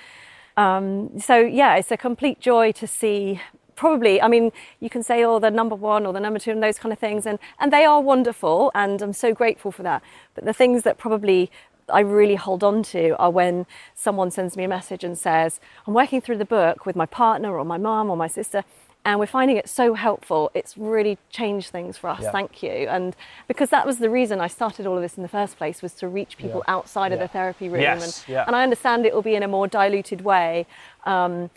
um, 0.59 1.19
so, 1.19 1.39
yeah, 1.39 1.77
it's 1.77 1.91
a 1.91 1.97
complete 1.97 2.41
joy 2.41 2.73
to 2.73 2.87
see. 2.87 3.41
Probably, 3.75 4.21
I 4.21 4.29
mean, 4.29 4.53
you 4.81 4.91
can 4.91 5.03
say, 5.03 5.25
oh, 5.25 5.39
the 5.39 5.51
number 5.51 5.75
one 5.75 6.07
or 6.07 6.13
the 6.13 6.21
number 6.21 6.39
two 6.39 6.51
and 6.51 6.63
those 6.63 6.79
kind 6.79 6.93
of 6.93 6.99
things, 6.99 7.27
and, 7.27 7.39
and 7.59 7.73
they 7.73 7.85
are 7.85 8.01
wonderful, 8.01 8.71
and 8.75 9.01
I'm 9.03 9.13
so 9.13 9.33
grateful 9.33 9.73
for 9.73 9.83
that. 9.83 10.03
But 10.35 10.45
the 10.45 10.53
things 10.53 10.83
that 10.83 10.99
probably 10.99 11.51
I 11.93 12.01
really 12.01 12.37
hold 12.37 12.63
on 12.63 12.83
to 12.85 13.17
are 13.19 13.31
when 13.31 13.67
someone 13.95 14.31
sends 14.31 14.57
me 14.57 14.65
a 14.65 14.69
message 14.69 15.05
and 15.05 15.19
says, 15.19 15.61
I'm 15.87 15.95
working 15.95 16.21
through 16.21 16.39
the 16.39 16.45
book 16.45 16.87
with 16.87 16.97
my 16.97 17.07
partner 17.07 17.59
or 17.59 17.65
my 17.65 17.79
mum 17.79 18.09
or 18.09 18.17
my 18.17 18.29
sister, 18.29 18.63
and 19.05 19.19
we're 19.19 19.27
finding 19.27 19.57
it 19.57 19.69
so 19.69 19.95
helpful. 19.95 20.53
It's 20.55 20.79
really 20.79 21.19
changed 21.29 21.71
things 21.71 21.99
for 21.99 22.09
us. 22.09 22.21
Yeah. 22.23 22.31
Thank 22.31 22.63
you. 22.63 22.71
And 22.71 23.17
because 23.49 23.71
that 23.71 23.85
was 23.85 23.99
the 23.99 24.09
reason 24.09 24.41
I 24.41 24.47
started 24.47 24.87
all 24.87 24.95
of 24.95 25.03
this 25.03 25.17
in 25.17 25.25
the 25.25 25.29
first 25.29 25.57
place 25.59 25.83
was 25.83 25.93
to 25.95 26.07
reach 26.07 26.37
people 26.39 26.63
Yeah. 26.67 26.75
outside 26.75 27.11
of 27.11 27.19
the 27.19 27.27
therapy 27.27 27.69
room. 27.69 27.81
Yes, 27.81 28.21
and, 28.21 28.33
yeah. 28.33 28.45
and 28.47 28.55
I 28.55 28.63
understand 28.63 29.05
it 29.05 29.13
will 29.13 29.23
be 29.23 29.35
in 29.35 29.43
a 29.43 29.49
more 29.49 29.67
diluted 29.67 30.21
way. 30.21 30.67
Um, 31.05 31.51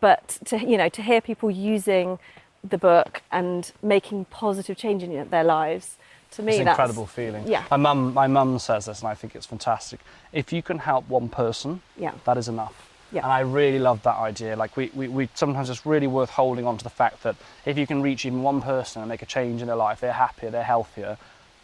but 0.00 0.38
to 0.46 0.58
you 0.58 0.76
know, 0.76 0.88
to 0.88 1.02
hear 1.02 1.20
people 1.20 1.50
using 1.50 2.18
the 2.62 2.78
book 2.78 3.22
and 3.30 3.72
making 3.82 4.24
positive 4.26 4.76
change 4.76 5.02
in 5.02 5.28
their 5.30 5.44
lives, 5.44 5.96
to 6.32 6.42
me, 6.42 6.52
It's 6.52 6.58
an 6.60 6.64
that's 6.66 6.78
incredible 6.78 7.06
feeling. 7.06 7.46
Yeah. 7.46 7.64
My 7.70 7.76
mum, 7.76 8.14
my 8.14 8.26
mum 8.26 8.58
says 8.58 8.86
this, 8.86 9.00
and 9.00 9.08
I 9.08 9.14
think 9.14 9.36
it's 9.36 9.46
fantastic. 9.46 10.00
If 10.32 10.52
you 10.52 10.62
can 10.62 10.78
help 10.78 11.08
one 11.08 11.28
person, 11.28 11.82
Yeah. 11.96 12.12
that 12.24 12.36
is 12.38 12.48
enough. 12.48 12.90
Yeah. 13.12 13.22
And 13.22 13.30
I 13.32 13.40
really 13.40 13.78
love 13.78 14.02
that 14.02 14.16
idea. 14.16 14.56
Like 14.56 14.76
we, 14.76 14.90
we, 14.94 15.06
we 15.06 15.28
sometimes 15.34 15.70
it's 15.70 15.86
really 15.86 16.08
worth 16.08 16.30
holding 16.30 16.66
on 16.66 16.76
to 16.78 16.82
the 16.84 16.90
fact 16.90 17.22
that 17.22 17.36
if 17.64 17.78
you 17.78 17.86
can 17.86 18.02
reach 18.02 18.24
even 18.26 18.42
one 18.42 18.60
person 18.60 19.02
and 19.02 19.08
make 19.08 19.22
a 19.22 19.26
change 19.26 19.60
in 19.60 19.68
their 19.68 19.76
life, 19.76 20.00
they're 20.00 20.12
happier, 20.12 20.50
they're 20.50 20.64
healthier, 20.64 21.16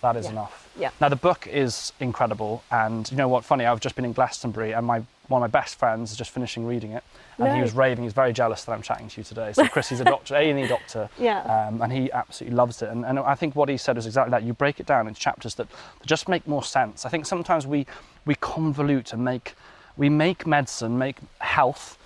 that 0.02 0.14
is 0.16 0.26
Yeah. 0.26 0.32
enough. 0.32 0.68
Yeah. 0.78 0.90
Now 1.00 1.08
the 1.08 1.16
book 1.16 1.48
is 1.48 1.92
incredible, 1.98 2.62
and 2.70 3.10
you 3.10 3.16
know 3.16 3.26
what? 3.26 3.44
Funny, 3.44 3.64
I've 3.66 3.80
just 3.80 3.96
been 3.96 4.04
in 4.04 4.12
Glastonbury, 4.12 4.72
and 4.72 4.86
my 4.86 5.02
one 5.30 5.42
of 5.42 5.52
my 5.52 5.60
best 5.60 5.78
friends 5.78 6.10
is 6.10 6.16
just 6.16 6.32
finishing 6.32 6.66
reading 6.66 6.90
it, 6.92 7.04
and 7.38 7.54
he 7.54 7.62
was 7.62 7.72
raving. 7.72 8.02
He's 8.02 8.12
very 8.12 8.32
jealous 8.32 8.64
that 8.64 8.72
I'm 8.72 8.82
chatting 8.82 9.08
to 9.08 9.20
you 9.20 9.24
today. 9.24 9.52
So 9.52 9.66
Chris, 9.68 9.88
he's 9.88 10.00
a 10.00 10.04
doctor, 10.04 10.34
A 10.34 10.50
and 10.50 10.58
E 10.58 10.66
doctor, 10.66 11.08
Yeah. 11.18 11.40
um, 11.42 11.80
and 11.80 11.92
he 11.92 12.10
absolutely 12.10 12.56
loves 12.56 12.82
it. 12.82 12.88
And, 12.90 13.06
and 13.06 13.18
I 13.20 13.36
think 13.36 13.54
what 13.54 13.68
he 13.68 13.76
said 13.76 13.94
was 13.96 14.06
exactly 14.06 14.32
that. 14.32 14.42
You 14.42 14.52
break 14.52 14.80
it 14.80 14.86
down 14.86 15.06
into 15.06 15.20
chapters 15.20 15.54
that, 15.54 15.68
just 16.04 16.28
make 16.28 16.46
more 16.48 16.64
sense. 16.64 17.06
I 17.06 17.08
think 17.10 17.26
sometimes 17.26 17.66
we 17.66 17.86
we 18.26 18.34
convolute 18.34 19.12
and 19.12 19.24
make 19.24 19.54
we 19.96 20.08
make 20.08 20.46
medicine, 20.46 20.98
make 20.98 21.16
health 21.38 21.96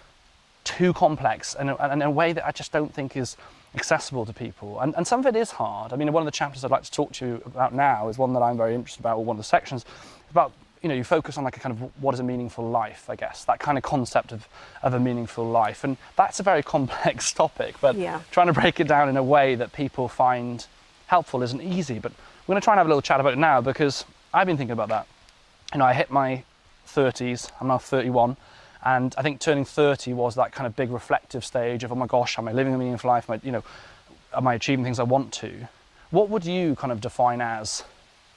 too 0.65 0.93
complex 0.93 1.55
and, 1.55 1.71
and 1.71 1.93
in 1.93 2.03
a 2.03 2.11
way 2.11 2.33
that 2.33 2.47
I 2.47 2.51
just 2.51 2.73
don't 2.73 2.93
think 2.93 3.17
is 3.17 3.37
accessible 3.75 4.25
to 4.27 4.33
people. 4.33 4.81
And, 4.81 4.95
and 4.97 5.07
some 5.07 5.21
of 5.21 5.27
it 5.27 5.37
is 5.37 5.51
hard. 5.53 5.93
I 5.93 5.97
mean, 5.97 6.13
one 6.13 6.23
of 6.23 6.27
the 6.27 6.31
chapters 6.31 6.65
I'd 6.65 6.71
like 6.71 6.85
to 6.85 6.91
talk 6.91 7.13
to 7.15 7.27
you 7.27 7.43
about 7.47 7.75
now 7.75 8.09
is 8.09 8.19
one 8.19 8.33
that 8.35 8.41
I'm 8.43 8.57
very 8.57 8.75
interested 8.75 9.01
about, 9.01 9.17
or 9.19 9.25
one 9.25 9.37
of 9.37 9.39
the 9.39 9.45
sections 9.45 9.85
about. 10.31 10.53
You 10.85 10.89
know, 10.89 10.95
you 10.95 11.03
focus 11.03 11.39
on 11.39 11.45
like 11.45 11.57
a 11.57 11.61
kind 11.61 11.73
of 11.75 12.03
what 12.03 12.13
is 12.13 12.21
a 12.21 12.23
meaningful 12.23 12.69
life, 12.69 13.09
I 13.09 13.17
guess, 13.17 13.45
that 13.47 13.59
kind 13.59 13.79
of 13.79 13.83
concept 13.83 14.33
of, 14.33 14.47
of 14.83 14.93
a 14.93 15.01
meaningful 15.01 15.49
life. 15.49 15.83
And 15.83 15.97
that's 16.15 16.41
a 16.41 16.43
very 16.43 16.63
complex 16.75 17.33
topic, 17.33 17.77
but 17.81 17.97
Yeah. 17.97 18.21
trying 18.31 18.49
to 18.49 18.53
break 18.53 18.81
it 18.81 18.87
down 18.87 19.09
in 19.09 19.17
a 19.17 19.23
way 19.23 19.55
that 19.55 19.73
people 19.73 20.09
find 20.09 20.67
helpful 21.07 21.43
isn't 21.43 21.63
easy. 21.63 21.99
But 21.99 22.13
we're 22.47 22.53
going 22.53 22.61
to 22.61 22.65
try 22.65 22.75
and 22.75 22.79
have 22.81 22.87
a 22.87 22.91
little 22.91 23.01
chat 23.01 23.19
about 23.19 23.33
it 23.33 23.39
now 23.39 23.63
because 23.63 24.05
I've 24.35 24.47
been 24.47 24.59
thinking 24.59 24.73
about 24.73 24.91
that. 24.91 25.07
You 25.73 25.79
know, 25.79 25.87
I 25.87 25.95
hit 25.95 26.11
my 26.11 26.45
30s, 26.87 27.51
I'm 27.63 27.69
now 27.69 27.79
31, 27.79 28.37
and 28.85 29.15
I 29.17 29.23
think 29.23 29.41
turning 29.41 29.65
30 29.65 30.13
was 30.13 30.35
that 30.35 30.53
kind 30.53 30.67
of 30.67 30.77
big 30.77 30.91
reflective 30.91 31.47
stage 31.47 31.83
of, 31.83 31.93
oh 31.93 31.95
my 31.95 32.07
gosh, 32.07 32.39
am 32.39 32.47
I 32.47 32.53
living 32.53 32.75
a 32.75 32.79
meaningful 32.79 33.09
life? 33.09 33.31
Am 33.31 33.37
I, 33.37 33.41
you 33.43 33.53
know, 33.53 33.65
am 34.37 34.47
I 34.47 34.53
achieving 34.53 34.85
things 34.85 34.99
I 34.99 35.05
want 35.05 35.33
to? 35.35 35.67
What 36.11 36.29
would 36.29 36.45
you 36.45 36.75
kind 36.77 36.93
of 36.93 37.01
define 37.01 37.41
as 37.41 37.85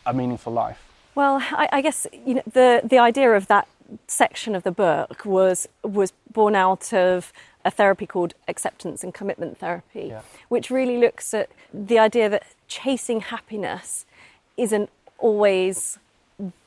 a 0.05 0.13
meaningful 0.13 0.53
life? 0.53 0.81
Well, 1.17 1.41
I, 1.51 1.67
I 1.71 1.81
guess 1.81 2.05
you 2.13 2.35
know 2.35 2.43
the 2.45 2.81
the 2.83 2.99
idea 2.99 3.31
of 3.31 3.47
that 3.47 3.67
section 4.05 4.53
of 4.53 4.61
the 4.61 4.71
book 4.71 5.25
was 5.25 5.67
was 5.81 6.13
born 6.31 6.55
out 6.55 6.93
of 6.93 7.33
a 7.65 7.71
therapy 7.71 8.05
called 8.05 8.35
acceptance 8.47 9.03
and 9.03 9.11
commitment 9.15 9.57
therapy, 9.57 10.09
Yeah. 10.09 10.21
which 10.47 10.69
really 10.69 10.99
looks 10.99 11.33
at 11.33 11.49
the 11.73 11.97
idea 11.97 12.29
that 12.29 12.43
chasing 12.67 13.21
happiness 13.21 14.05
isn't 14.57 14.91
always 15.17 15.97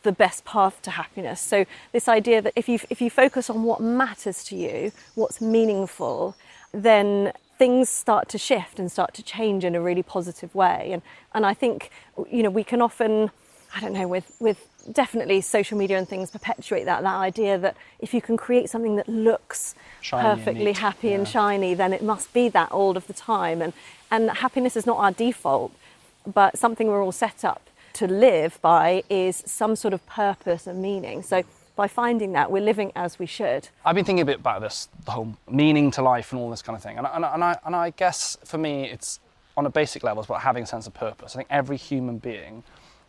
the 0.02 0.11
best 0.11 0.45
path 0.45 0.83
to 0.83 0.90
happiness. 0.90 1.40
So 1.40 1.64
this 1.92 2.09
idea 2.09 2.42
that 2.42 2.52
if 2.57 2.69
you 2.69 2.80
if 2.90 3.00
you 3.00 3.09
focus 3.09 3.50
on 3.50 3.62
what 3.62 3.80
matters 3.80 4.42
to 4.49 4.57
you, 4.57 4.90
what's 5.14 5.40
meaningful, 5.40 6.35
then 6.73 7.33
things 7.57 7.88
start 7.88 8.28
to 8.30 8.38
shift 8.38 8.80
and 8.80 8.90
start 8.90 9.14
to 9.14 9.23
change 9.23 9.64
in 9.64 9.76
a 9.76 9.80
really 9.80 10.02
positive 10.02 10.52
way. 10.57 10.90
And 10.92 11.02
and 11.35 11.47
I 11.47 11.54
think 11.54 11.90
you 12.28 12.42
know 12.42 12.50
we 12.50 12.64
can 12.64 12.83
often 12.83 13.30
I 13.75 13.81
don't 13.81 13.93
know 13.93 14.09
with 14.09 14.35
with 14.41 14.67
definitely 14.93 15.41
social 15.41 15.79
media 15.79 15.99
and 15.99 16.09
things 16.09 16.31
perpetuate 16.31 16.85
that 16.85 17.03
that 17.03 17.15
idea 17.15 17.59
that 17.59 17.77
if 17.99 18.15
you 18.15 18.23
can 18.23 18.37
create 18.37 18.71
something 18.71 18.97
that 18.97 19.09
looks 19.09 19.75
Shiny 20.00 20.23
perfectly 20.23 20.65
neat, 20.67 20.79
happy 20.79 21.12
and 21.12 21.29
shiny 21.29 21.75
then 21.75 21.93
it 21.93 22.03
must 22.03 22.33
be 22.33 22.49
that 22.49 22.73
all 22.73 22.97
of 22.97 23.07
the 23.07 23.12
time 23.12 23.61
and 23.62 23.73
and 24.11 24.31
happiness 24.31 24.77
is 24.77 24.87
not 24.87 24.99
our 24.99 25.12
default 25.12 25.73
but 26.27 26.59
something 26.59 26.89
we're 26.89 27.03
all 27.03 27.12
set 27.12 27.45
up 27.45 27.71
to 27.95 28.07
live 28.07 28.59
by 28.62 29.03
is 29.11 29.43
some 29.47 29.77
sort 29.77 29.95
of 29.95 30.05
purpose 30.07 30.67
and 30.67 30.81
meaning. 30.81 31.23
So 31.23 31.43
by 31.77 31.89
finding 31.89 32.33
that, 32.33 32.50
we're 32.50 32.62
living 32.62 32.93
as 32.95 33.19
we 33.19 33.27
should. 33.27 33.69
I've 33.85 33.95
been 33.95 34.05
thinking 34.05 34.23
a 34.23 34.27
bit 34.27 34.41
about 34.41 34.61
this, 34.61 34.89
the 35.05 35.12
whole 35.12 35.37
meaning 35.49 35.91
to 35.93 36.03
life 36.03 36.33
and 36.33 36.41
all 36.41 36.50
this 36.50 36.62
kind 36.62 36.77
of 36.77 36.83
thing. 36.83 36.99
And, 36.99 37.07
and, 37.07 37.25
and, 37.25 37.43
I, 37.43 37.59
and 37.65 37.75
I 37.75 37.91
guess 37.91 38.37
for 38.45 38.59
me, 38.59 38.85
it's 38.85 39.21
on 39.57 39.67
a 39.67 39.71
basic 39.71 40.03
level, 40.03 40.23
it's 40.23 40.29
about 40.29 40.43
having 40.43 40.62
a 40.62 40.67
sense 40.67 40.87
of 40.87 40.95
purpose. 40.95 41.35
I 41.35 41.39
think 41.39 41.49
every 41.50 41.77
human 41.77 42.19
being, 42.19 42.62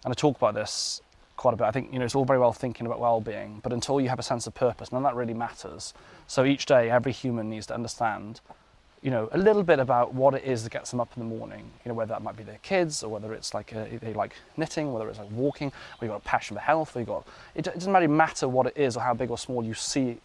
and 0.04 0.12
I 0.12 0.14
talk 0.14 0.38
about 0.38 0.54
this 0.54 1.02
quite 1.38 1.54
a 1.54 1.58
bit, 1.58 1.66
I 1.66 1.72
think 1.72 1.92
you 1.92 2.00
know 2.00 2.06
it's 2.06 2.16
all 2.16 2.26
very 2.26 2.40
well 2.40 2.54
thinking 2.54 2.86
about 2.86 3.00
well-being, 3.00 3.62
but 3.64 3.74
until 3.74 4.00
you 4.00 4.10
have 4.10 4.20
a 4.20 4.24
sense 4.24 4.46
of 4.48 4.54
purpose, 4.54 4.92
none 4.92 5.04
of 5.04 5.12
that 5.12 5.16
really 5.16 5.34
matters. 5.34 5.94
So 6.28 6.46
each 6.46 6.66
day, 6.66 6.90
every 6.90 7.12
human 7.12 7.50
needs 7.50 7.68
to 7.68 7.74
understand 7.74 8.42
you 9.02 9.10
know, 9.10 9.30
a 9.32 9.38
little 9.38 9.64
bit 9.64 9.80
about 9.80 10.14
what 10.14 10.36
it 10.36 10.44
is 10.44 10.64
that 10.64 10.72
gets 10.72 10.92
them 10.92 11.00
up 11.00 11.12
in 11.16 11.24
the 11.24 11.36
morning. 11.36 11.72
You 11.84 11.90
know, 11.90 11.96
whether 11.96 12.10
that 12.10 12.22
might 12.22 12.38
be 12.38 12.44
their 12.44 12.60
kids 12.62 13.02
or 13.02 13.10
whether 13.10 13.34
it's 13.34 13.54
like 13.54 13.74
a, 13.74 13.98
they 14.00 14.14
like 14.14 14.36
knitting, 14.58 14.94
whether 14.94 15.10
it's 15.10 15.18
like 15.18 15.32
walking, 15.32 15.70
or 15.70 16.06
you've 16.06 16.12
got 16.12 16.18
a 16.18 16.20
passion 16.26 16.56
for 16.56 16.62
health, 16.62 16.96
or 16.96 17.00
you 17.00 17.06
got. 17.06 17.28
It, 17.56 17.66
it 17.66 17.74
doesn't 17.74 17.92
really 17.92 18.08
matter 18.08 18.48
what 18.48 18.68
it 18.68 18.78
is 18.78 18.96
or 18.96 19.02
how 19.02 19.14
big 19.14 19.32
or 19.32 19.38
small 19.38 19.64
you 19.64 19.74
see 19.74 20.20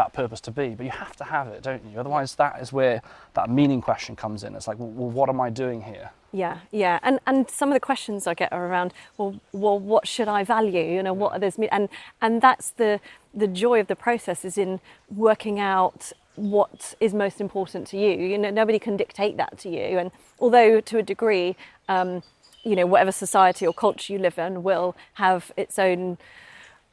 that 0.00 0.12
purpose 0.14 0.40
to 0.40 0.50
be, 0.50 0.70
but 0.70 0.84
you 0.84 0.92
have 0.92 1.14
to 1.16 1.24
have 1.24 1.46
it, 1.48 1.62
don't 1.62 1.84
you? 1.84 2.00
Otherwise, 2.00 2.34
that 2.36 2.60
is 2.62 2.72
where 2.72 3.02
that 3.34 3.50
meaning 3.50 3.82
question 3.82 4.16
comes 4.16 4.42
in. 4.44 4.54
It's 4.54 4.66
like, 4.66 4.78
well, 4.78 5.10
what 5.10 5.28
am 5.28 5.40
I 5.40 5.50
doing 5.50 5.82
here? 5.82 6.10
Yeah, 6.32 6.60
yeah, 6.70 7.00
and 7.02 7.18
and 7.26 7.50
some 7.50 7.68
of 7.70 7.74
the 7.74 7.80
questions 7.80 8.26
I 8.26 8.34
get 8.34 8.52
are 8.52 8.66
around, 8.66 8.94
well, 9.18 9.40
well, 9.52 9.78
what 9.78 10.06
should 10.06 10.28
I 10.28 10.44
value? 10.44 10.84
You 10.96 11.02
know, 11.02 11.12
what 11.12 11.32
are 11.32 11.38
those, 11.38 11.58
and 11.58 11.88
and 12.22 12.40
that's 12.40 12.70
the 12.70 13.00
the 13.34 13.48
joy 13.48 13.80
of 13.80 13.88
the 13.88 13.96
process 13.96 14.44
is 14.44 14.56
in 14.56 14.80
working 15.14 15.58
out 15.58 16.12
what 16.36 16.94
is 17.00 17.12
most 17.12 17.40
important 17.40 17.86
to 17.88 17.98
you. 17.98 18.12
You 18.32 18.38
know, 18.38 18.50
nobody 18.50 18.78
can 18.78 18.96
dictate 18.96 19.36
that 19.36 19.58
to 19.58 19.68
you, 19.68 19.98
and 19.98 20.10
although 20.38 20.80
to 20.80 20.98
a 20.98 21.02
degree, 21.02 21.56
um, 21.88 22.22
you 22.62 22.76
know, 22.76 22.86
whatever 22.86 23.12
society 23.12 23.66
or 23.66 23.74
culture 23.74 24.12
you 24.12 24.18
live 24.18 24.38
in 24.38 24.62
will 24.62 24.96
have 25.14 25.52
its 25.56 25.78
own 25.78 26.16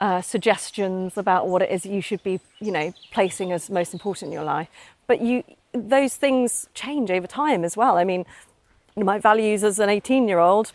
uh, 0.00 0.20
suggestions 0.20 1.16
about 1.16 1.48
what 1.48 1.62
it 1.62 1.70
is 1.70 1.84
you 1.84 2.00
should 2.00 2.22
be, 2.22 2.40
you 2.60 2.70
know, 2.70 2.92
placing 3.12 3.52
as 3.52 3.68
most 3.68 3.92
important 3.92 4.28
in 4.28 4.32
your 4.32 4.44
life. 4.44 4.68
But 5.06 5.20
you, 5.20 5.42
those 5.72 6.16
things 6.16 6.68
change 6.74 7.10
over 7.10 7.26
time 7.26 7.64
as 7.64 7.76
well. 7.76 7.96
I 7.96 8.04
mean, 8.04 8.24
my 8.96 9.18
values 9.18 9.64
as 9.64 9.78
an 9.78 9.88
18 9.88 10.28
year 10.28 10.38
old 10.38 10.72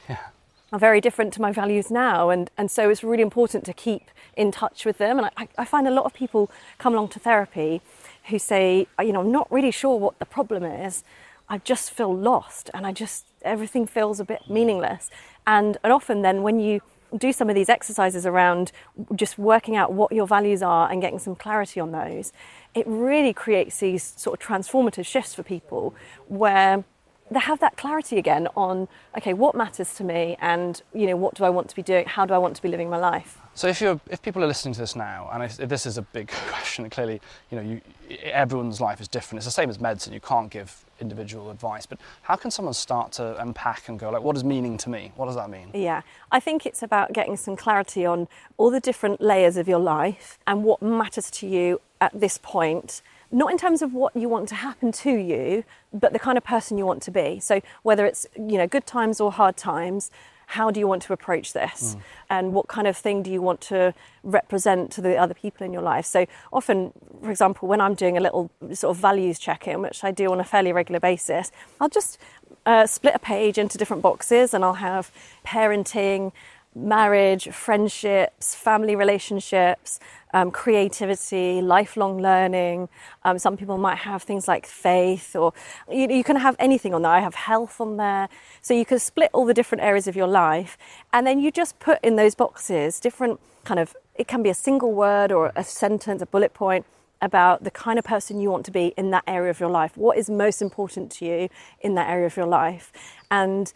are 0.73 0.79
very 0.79 0.99
different 0.99 1.33
to 1.33 1.41
my 1.41 1.51
values 1.51 1.91
now. 1.91 2.29
And, 2.29 2.49
and 2.57 2.69
so 2.69 2.89
it's 2.89 3.03
really 3.03 3.23
important 3.23 3.65
to 3.65 3.73
keep 3.73 4.09
in 4.35 4.51
touch 4.51 4.85
with 4.85 4.97
them. 4.97 5.19
And 5.19 5.29
I, 5.37 5.47
I 5.57 5.65
find 5.65 5.87
a 5.87 5.91
lot 5.91 6.05
of 6.05 6.13
people 6.13 6.49
come 6.77 6.93
along 6.93 7.09
to 7.09 7.19
therapy 7.19 7.81
who 8.25 8.39
say, 8.39 8.87
you 8.99 9.13
know, 9.13 9.21
I'm 9.21 9.31
not 9.31 9.51
really 9.51 9.71
sure 9.71 9.97
what 9.97 10.17
the 10.19 10.25
problem 10.25 10.63
is. 10.63 11.03
I 11.49 11.59
just 11.59 11.91
feel 11.91 12.15
lost 12.15 12.69
and 12.73 12.87
I 12.87 12.91
just, 12.91 13.25
everything 13.43 13.85
feels 13.85 14.19
a 14.19 14.25
bit 14.25 14.49
meaningless. 14.49 15.11
And, 15.45 15.77
and 15.83 15.93
often 15.93 16.21
then 16.21 16.41
when 16.41 16.59
you 16.59 16.81
do 17.17 17.31
some 17.31 17.49
of 17.49 17.55
these 17.55 17.69
exercises 17.69 18.25
around 18.25 18.71
just 19.15 19.37
working 19.37 19.75
out 19.75 19.93
what 19.93 20.11
your 20.11 20.27
values 20.27 20.61
are 20.61 20.91
and 20.91 21.01
getting 21.01 21.19
some 21.19 21.35
clarity 21.35 21.79
on 21.79 21.91
those, 21.91 22.33
it 22.73 22.85
really 22.87 23.33
creates 23.33 23.77
these 23.77 24.03
sort 24.17 24.39
of 24.39 24.47
transformative 24.47 25.05
shifts 25.05 25.33
for 25.33 25.43
people 25.43 25.95
where 26.27 26.83
they 27.31 27.39
have 27.39 27.59
that 27.59 27.77
clarity 27.77 28.17
again 28.17 28.47
on 28.55 28.87
okay 29.17 29.33
what 29.33 29.55
matters 29.55 29.95
to 29.95 30.03
me 30.03 30.37
and 30.39 30.81
you 30.93 31.07
know 31.07 31.15
what 31.15 31.33
do 31.33 31.43
i 31.43 31.49
want 31.49 31.69
to 31.69 31.75
be 31.75 31.81
doing? 31.81 32.05
How 32.05 32.25
do 32.25 32.33
i 32.33 32.37
want 32.37 32.55
to 32.57 32.61
be 32.61 32.67
living 32.67 32.89
my 32.89 32.97
life 32.97 33.39
So 33.55 33.67
if 33.67 33.81
you're, 33.81 33.99
if 34.09 34.21
people 34.21 34.43
are 34.43 34.47
listening 34.47 34.73
to 34.73 34.79
this 34.79 34.95
now, 34.95 35.29
and 35.31 35.43
if, 35.43 35.59
if 35.59 35.69
this 35.69 35.85
is 35.85 35.97
a 35.97 36.01
big 36.01 36.27
question, 36.47 36.89
clearly, 36.89 37.21
you 37.51 37.57
know, 37.57 37.63
you, 37.63 37.81
everyone's 38.23 38.81
life 38.81 38.99
is 38.99 39.07
different. 39.07 39.37
It's 39.37 39.45
the 39.45 39.51
same 39.51 39.69
as 39.69 39.79
medicine. 39.79 40.13
You 40.13 40.19
can't 40.19 40.49
give 40.49 40.83
individual 40.99 41.51
advice. 41.51 41.85
But 41.85 41.99
how 42.23 42.35
can 42.35 42.49
someone 42.49 42.73
start 42.73 43.11
to 43.13 43.39
unpack 43.41 43.89
and 43.89 43.99
go, 43.99 44.09
like, 44.09 44.23
what 44.23 44.35
is 44.35 44.43
meaning 44.43 44.77
to 44.77 44.89
me? 44.89 45.11
What 45.15 45.27
does 45.27 45.35
that 45.35 45.49
mean? 45.49 45.69
yeah 45.73 46.01
i 46.31 46.39
think 46.39 46.65
it's 46.65 46.81
about 46.81 47.13
getting 47.13 47.35
some 47.35 47.55
clarity 47.55 48.05
on 48.05 48.27
all 48.57 48.71
the 48.71 48.79
different 48.79 49.19
layers 49.21 49.57
of 49.57 49.67
your 49.67 49.79
life 49.79 50.37
and 50.47 50.63
what 50.63 50.81
matters 50.81 51.29
to 51.29 51.47
you 51.47 51.79
at 51.99 52.17
this 52.19 52.39
point 52.41 53.01
not 53.31 53.51
in 53.51 53.57
terms 53.57 53.81
of 53.81 53.93
what 53.93 54.15
you 54.15 54.29
want 54.29 54.47
to 54.47 54.55
happen 54.55 54.91
to 54.91 55.11
you 55.11 55.63
but 55.93 56.13
the 56.13 56.19
kind 56.19 56.37
of 56.37 56.43
person 56.43 56.77
you 56.77 56.85
want 56.85 57.01
to 57.01 57.11
be 57.11 57.39
so 57.39 57.61
whether 57.83 58.05
it's 58.05 58.25
you 58.35 58.57
know 58.57 58.67
good 58.67 58.85
times 58.85 59.19
or 59.19 59.31
hard 59.31 59.57
times 59.57 60.11
how 60.57 60.71
do 60.71 60.79
you 60.79 60.87
want 60.87 61.01
to 61.07 61.13
approach 61.13 61.47
this? 61.53 61.95
And 62.29 62.53
what 62.53 62.67
kind 62.67 62.87
of 62.87 62.95
thing 63.05 63.23
do 63.23 63.31
you 63.31 63.41
want 63.41 63.59
to 63.73 63.93
represent 64.23 64.91
to 64.95 65.01
the 65.01 65.15
other 65.23 65.35
people 65.43 65.65
in 65.65 65.73
your 65.73 65.81
life? 65.93 66.05
So 66.05 66.25
often 66.51 66.91
for 67.23 67.31
example 67.31 67.67
when 67.67 67.81
i'm 67.81 67.93
doing 67.93 68.17
a 68.17 68.19
little 68.19 68.51
sort 68.73 68.91
of 68.95 68.97
values 68.97 69.39
check-in 69.39 69.81
which 69.81 70.03
i 70.03 70.11
do 70.11 70.31
on 70.31 70.39
a 70.39 70.43
fairly 70.43 70.71
regular 70.73 70.99
basis 70.99 71.51
i'll 71.79 71.89
just 71.89 72.17
uh, 72.65 72.85
split 72.85 73.13
a 73.15 73.19
page 73.19 73.57
into 73.57 73.77
different 73.77 74.01
boxes 74.03 74.53
and 74.53 74.63
i'll 74.63 74.81
have 74.91 75.11
parenting 75.45 76.31
marriage 76.75 77.49
friendships 77.49 78.55
family 78.55 78.95
relationships 78.95 79.99
um, 80.33 80.51
creativity 80.51 81.61
lifelong 81.61 82.21
learning. 82.21 82.89
Um, 83.23 83.37
some 83.39 83.55
people 83.55 83.77
might 83.77 83.99
have 83.99 84.23
things 84.23 84.47
like 84.47 84.65
faith 84.65 85.35
or 85.35 85.53
you, 85.89 86.07
you 86.09 86.23
can 86.23 86.35
have 86.35 86.55
anything 86.59 86.93
on 86.93 87.03
there. 87.03 87.11
I 87.11 87.19
have 87.19 87.35
health 87.35 87.79
on 87.79 87.97
there. 87.97 88.27
So 88.61 88.73
you 88.73 88.85
can 88.85 88.99
split 88.99 89.29
all 89.33 89.45
the 89.45 89.53
different 89.53 89.83
areas 89.83 90.07
of 90.07 90.15
your 90.15 90.27
life. 90.27 90.77
And 91.13 91.25
then 91.25 91.39
you 91.39 91.51
just 91.51 91.79
put 91.79 91.99
in 92.03 92.15
those 92.15 92.35
boxes 92.35 92.99
different 92.99 93.39
kind 93.63 93.79
of 93.79 93.95
it 94.15 94.27
can 94.27 94.43
be 94.43 94.49
a 94.49 94.53
single 94.53 94.93
word 94.93 95.31
or 95.31 95.51
a 95.55 95.63
sentence 95.63 96.21
a 96.21 96.25
bullet 96.25 96.53
point 96.53 96.85
about 97.21 97.63
the 97.63 97.71
kind 97.71 97.97
of 97.97 98.03
person 98.03 98.41
you 98.41 98.51
want 98.51 98.65
to 98.65 98.71
be 98.71 98.93
in 98.97 99.11
that 99.11 99.23
area 99.25 99.49
of 99.49 99.57
your 99.57 99.69
life. 99.69 99.95
What 99.95 100.17
is 100.17 100.29
most 100.29 100.61
important 100.61 101.09
to 101.13 101.25
you 101.25 101.47
in 101.79 101.95
that 101.95 102.09
area 102.09 102.25
of 102.25 102.35
your 102.35 102.45
life? 102.45 102.91
And 103.31 103.71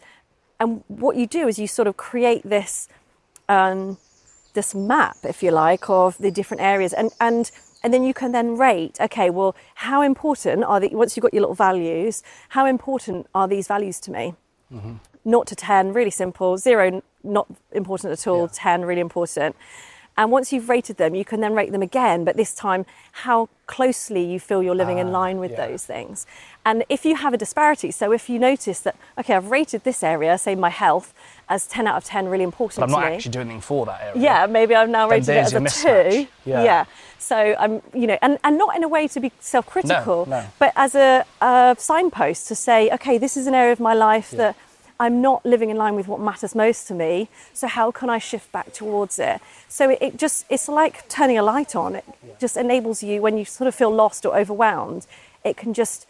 and 0.60 0.82
what 0.88 1.16
you 1.16 1.26
do 1.26 1.48
is 1.48 1.58
you 1.58 1.66
sort 1.66 1.88
of 1.88 1.96
create 1.96 2.42
this 2.44 2.88
um, 3.48 3.98
this 4.54 4.74
map, 4.74 5.16
if 5.24 5.42
you 5.42 5.50
like, 5.50 5.88
of 5.88 6.18
the 6.18 6.30
different 6.30 6.62
areas, 6.62 6.92
and 6.92 7.10
and 7.20 7.50
and 7.82 7.94
then 7.94 8.02
you 8.02 8.12
can 8.12 8.32
then 8.32 8.56
rate. 8.56 8.98
Okay, 9.00 9.30
well, 9.30 9.54
how 9.76 10.02
important 10.02 10.64
are 10.64 10.80
the 10.80 10.88
once 10.94 11.16
you've 11.16 11.22
got 11.22 11.34
your 11.34 11.42
little 11.42 11.54
values? 11.54 12.22
How 12.50 12.66
important 12.66 13.26
are 13.34 13.48
these 13.48 13.68
values 13.68 14.00
to 14.00 14.10
me? 14.10 14.34
Not 15.24 15.46
to 15.46 15.54
ten, 15.54 15.92
really 15.92 16.10
simple. 16.10 16.56
Zero, 16.58 17.02
not 17.22 17.46
important 17.72 18.12
at 18.12 18.26
all. 18.26 18.42
Yeah. 18.42 18.52
Ten, 18.52 18.84
really 18.84 19.00
important. 19.00 19.56
And 20.18 20.32
once 20.32 20.52
you've 20.52 20.68
rated 20.68 20.96
them, 20.96 21.14
you 21.14 21.24
can 21.24 21.40
then 21.40 21.54
rate 21.54 21.70
them 21.70 21.80
again, 21.80 22.24
but 22.24 22.36
this 22.36 22.52
time 22.52 22.84
how 23.24 23.48
closely 23.68 24.24
you 24.24 24.40
feel 24.40 24.62
you're 24.64 24.74
living 24.74 24.98
in 24.98 25.08
Ah, 25.08 25.20
line 25.20 25.38
with 25.38 25.52
yeah. 25.52 25.66
those 25.68 25.84
things. 25.86 26.26
And 26.66 26.84
if 26.88 27.04
you 27.04 27.14
have 27.14 27.32
a 27.32 27.36
disparity, 27.38 27.92
so 27.92 28.10
if 28.12 28.28
you 28.28 28.38
notice 28.38 28.80
that, 28.80 28.96
okay, 29.16 29.34
I've 29.36 29.50
rated 29.52 29.84
this 29.84 30.02
area, 30.02 30.36
say 30.36 30.56
my 30.56 30.70
health, 30.70 31.14
as 31.48 31.68
10 31.68 31.86
out 31.86 31.96
of 31.96 32.04
10 32.04 32.26
really 32.28 32.42
important 32.42 32.80
But 32.80 32.84
I'm 32.86 32.90
not 32.90 33.00
to 33.04 33.10
me. 33.10 33.14
actually 33.16 33.30
doing 33.30 33.46
anything 33.46 33.60
for 33.60 33.86
that 33.86 34.00
area. 34.02 34.20
Yeah, 34.20 34.46
maybe 34.46 34.74
I've 34.74 34.88
now 34.90 35.08
rated 35.08 35.28
it 35.28 35.36
as 35.38 35.54
a 35.54 35.60
mismatch. 35.60 36.20
two. 36.22 36.26
Yeah. 36.44 36.84
So 37.20 37.36
I'm, 37.58 37.80
you 37.94 38.06
know, 38.08 38.18
and, 38.20 38.38
and 38.42 38.58
not 38.58 38.76
in 38.76 38.82
a 38.82 38.88
way 38.88 39.06
to 39.08 39.20
be 39.20 39.30
self-critical, 39.38 40.26
No, 40.26 40.40
no. 40.40 40.46
but 40.58 40.72
as 40.74 40.94
a, 40.96 41.24
a 41.40 41.76
signpost 41.78 42.48
to 42.48 42.54
say, 42.56 42.90
okay, 42.90 43.18
this 43.18 43.36
is 43.36 43.46
an 43.46 43.54
area 43.54 43.72
of 43.72 43.80
my 43.80 43.94
life 43.94 44.30
Yeah. 44.32 44.38
that 44.38 44.56
I'm 45.00 45.20
not 45.20 45.46
living 45.46 45.70
in 45.70 45.76
line 45.76 45.94
with 45.94 46.08
what 46.08 46.20
matters 46.20 46.54
most 46.54 46.88
to 46.88 46.94
me. 46.94 47.28
So 47.52 47.68
how 47.68 47.90
can 47.90 48.10
I 48.10 48.18
shift 48.18 48.50
back 48.50 48.72
towards 48.72 49.18
it? 49.18 49.40
So 49.68 49.90
it, 49.90 49.98
it 50.00 50.16
just, 50.16 50.44
it's 50.48 50.68
like 50.68 51.08
turning 51.08 51.38
a 51.38 51.42
light 51.42 51.76
on. 51.76 51.94
It 51.94 52.04
just 52.40 52.56
enables 52.56 53.02
you 53.02 53.22
when 53.22 53.38
you 53.38 53.44
sort 53.44 53.68
of 53.68 53.74
feel 53.74 53.90
lost 53.90 54.26
or 54.26 54.36
overwhelmed. 54.36 55.06
It 55.44 55.56
can 55.56 55.72
just 55.72 56.06